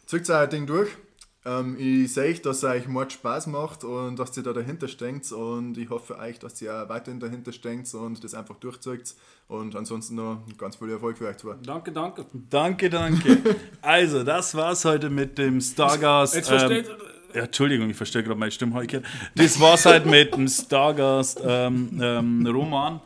[0.07, 0.91] zieht euer Ding durch.
[1.45, 5.33] Ähm, ich sehe, dass es euch Mord Spaß macht und dass ihr da dahinter steckt.
[5.33, 9.15] Und ich hoffe euch, dass ihr auch weiterhin dahinter steckt und das einfach durchzieht.
[9.49, 11.55] Und ansonsten noch ganz viel Erfolg für euch zwei.
[11.63, 12.27] Danke, danke.
[12.49, 13.39] Danke, danke.
[13.83, 16.35] also, das war's heute mit dem Stargast.
[16.35, 16.91] Jetzt ähm, versteht
[17.35, 19.03] Ja, Entschuldigung, ich verstehe gerade meine Stimme heute.
[19.35, 23.01] Das war's halt mit dem Stargast ähm, ähm, Roman.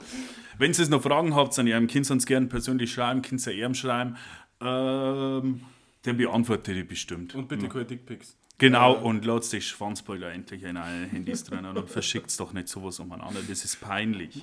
[0.59, 3.75] Wenn ihr noch Fragen habt an ihrem Kind, sonst gerne persönlich schreiben, könnt ihr ihm
[3.75, 4.17] schreiben.
[4.61, 5.61] Ähm,
[6.05, 7.35] den beantworte ich bestimmt.
[7.35, 8.37] Und bitte keine Dickpics.
[8.59, 12.99] Genau, und lasst die Schwanzbilder endlich in eure Handys drin und verschickt doch nicht sowas
[13.01, 13.41] umeinander.
[13.47, 14.43] Das ist peinlich.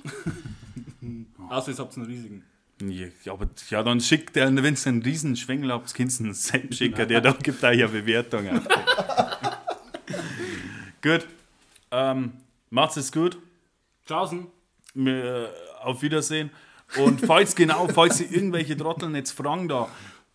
[1.50, 2.44] Außer ihr habt einen riesigen.
[2.80, 6.34] Ja, aber ja, dann schickt der, wenn es einen riesen Schwengel habt, kannst du einen
[6.34, 8.60] Sepp schicken, der da gibt da ja Bewertungen.
[11.04, 11.28] Gut.
[11.90, 12.32] Ähm,
[12.70, 13.38] macht's es gut.
[14.06, 14.46] Tschaußen.
[14.96, 15.46] Äh,
[15.82, 16.50] auf Wiedersehen.
[16.98, 19.88] Und falls genau, falls Sie irgendwelche Trotteln jetzt fragen da,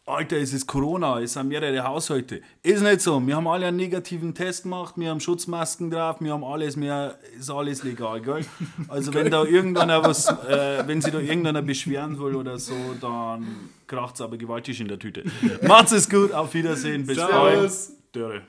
[0.06, 2.42] Alter, es ist Corona, es sind mehrere Haushalte.
[2.64, 3.26] Ist nicht so.
[3.26, 7.20] Wir haben alle einen negativen Test gemacht, wir haben Schutzmasken drauf, wir haben alles, mehr,
[7.38, 8.44] ist alles legal, gell?
[8.88, 13.70] Also wenn da irgendeiner was, äh, wenn sich da irgendeiner beschweren will oder so, dann
[13.86, 15.26] kracht's aber gewaltig in der Tüte.
[15.62, 17.72] Macht's es gut, auf Wiedersehen, bis bald.
[18.12, 18.42] Dörre.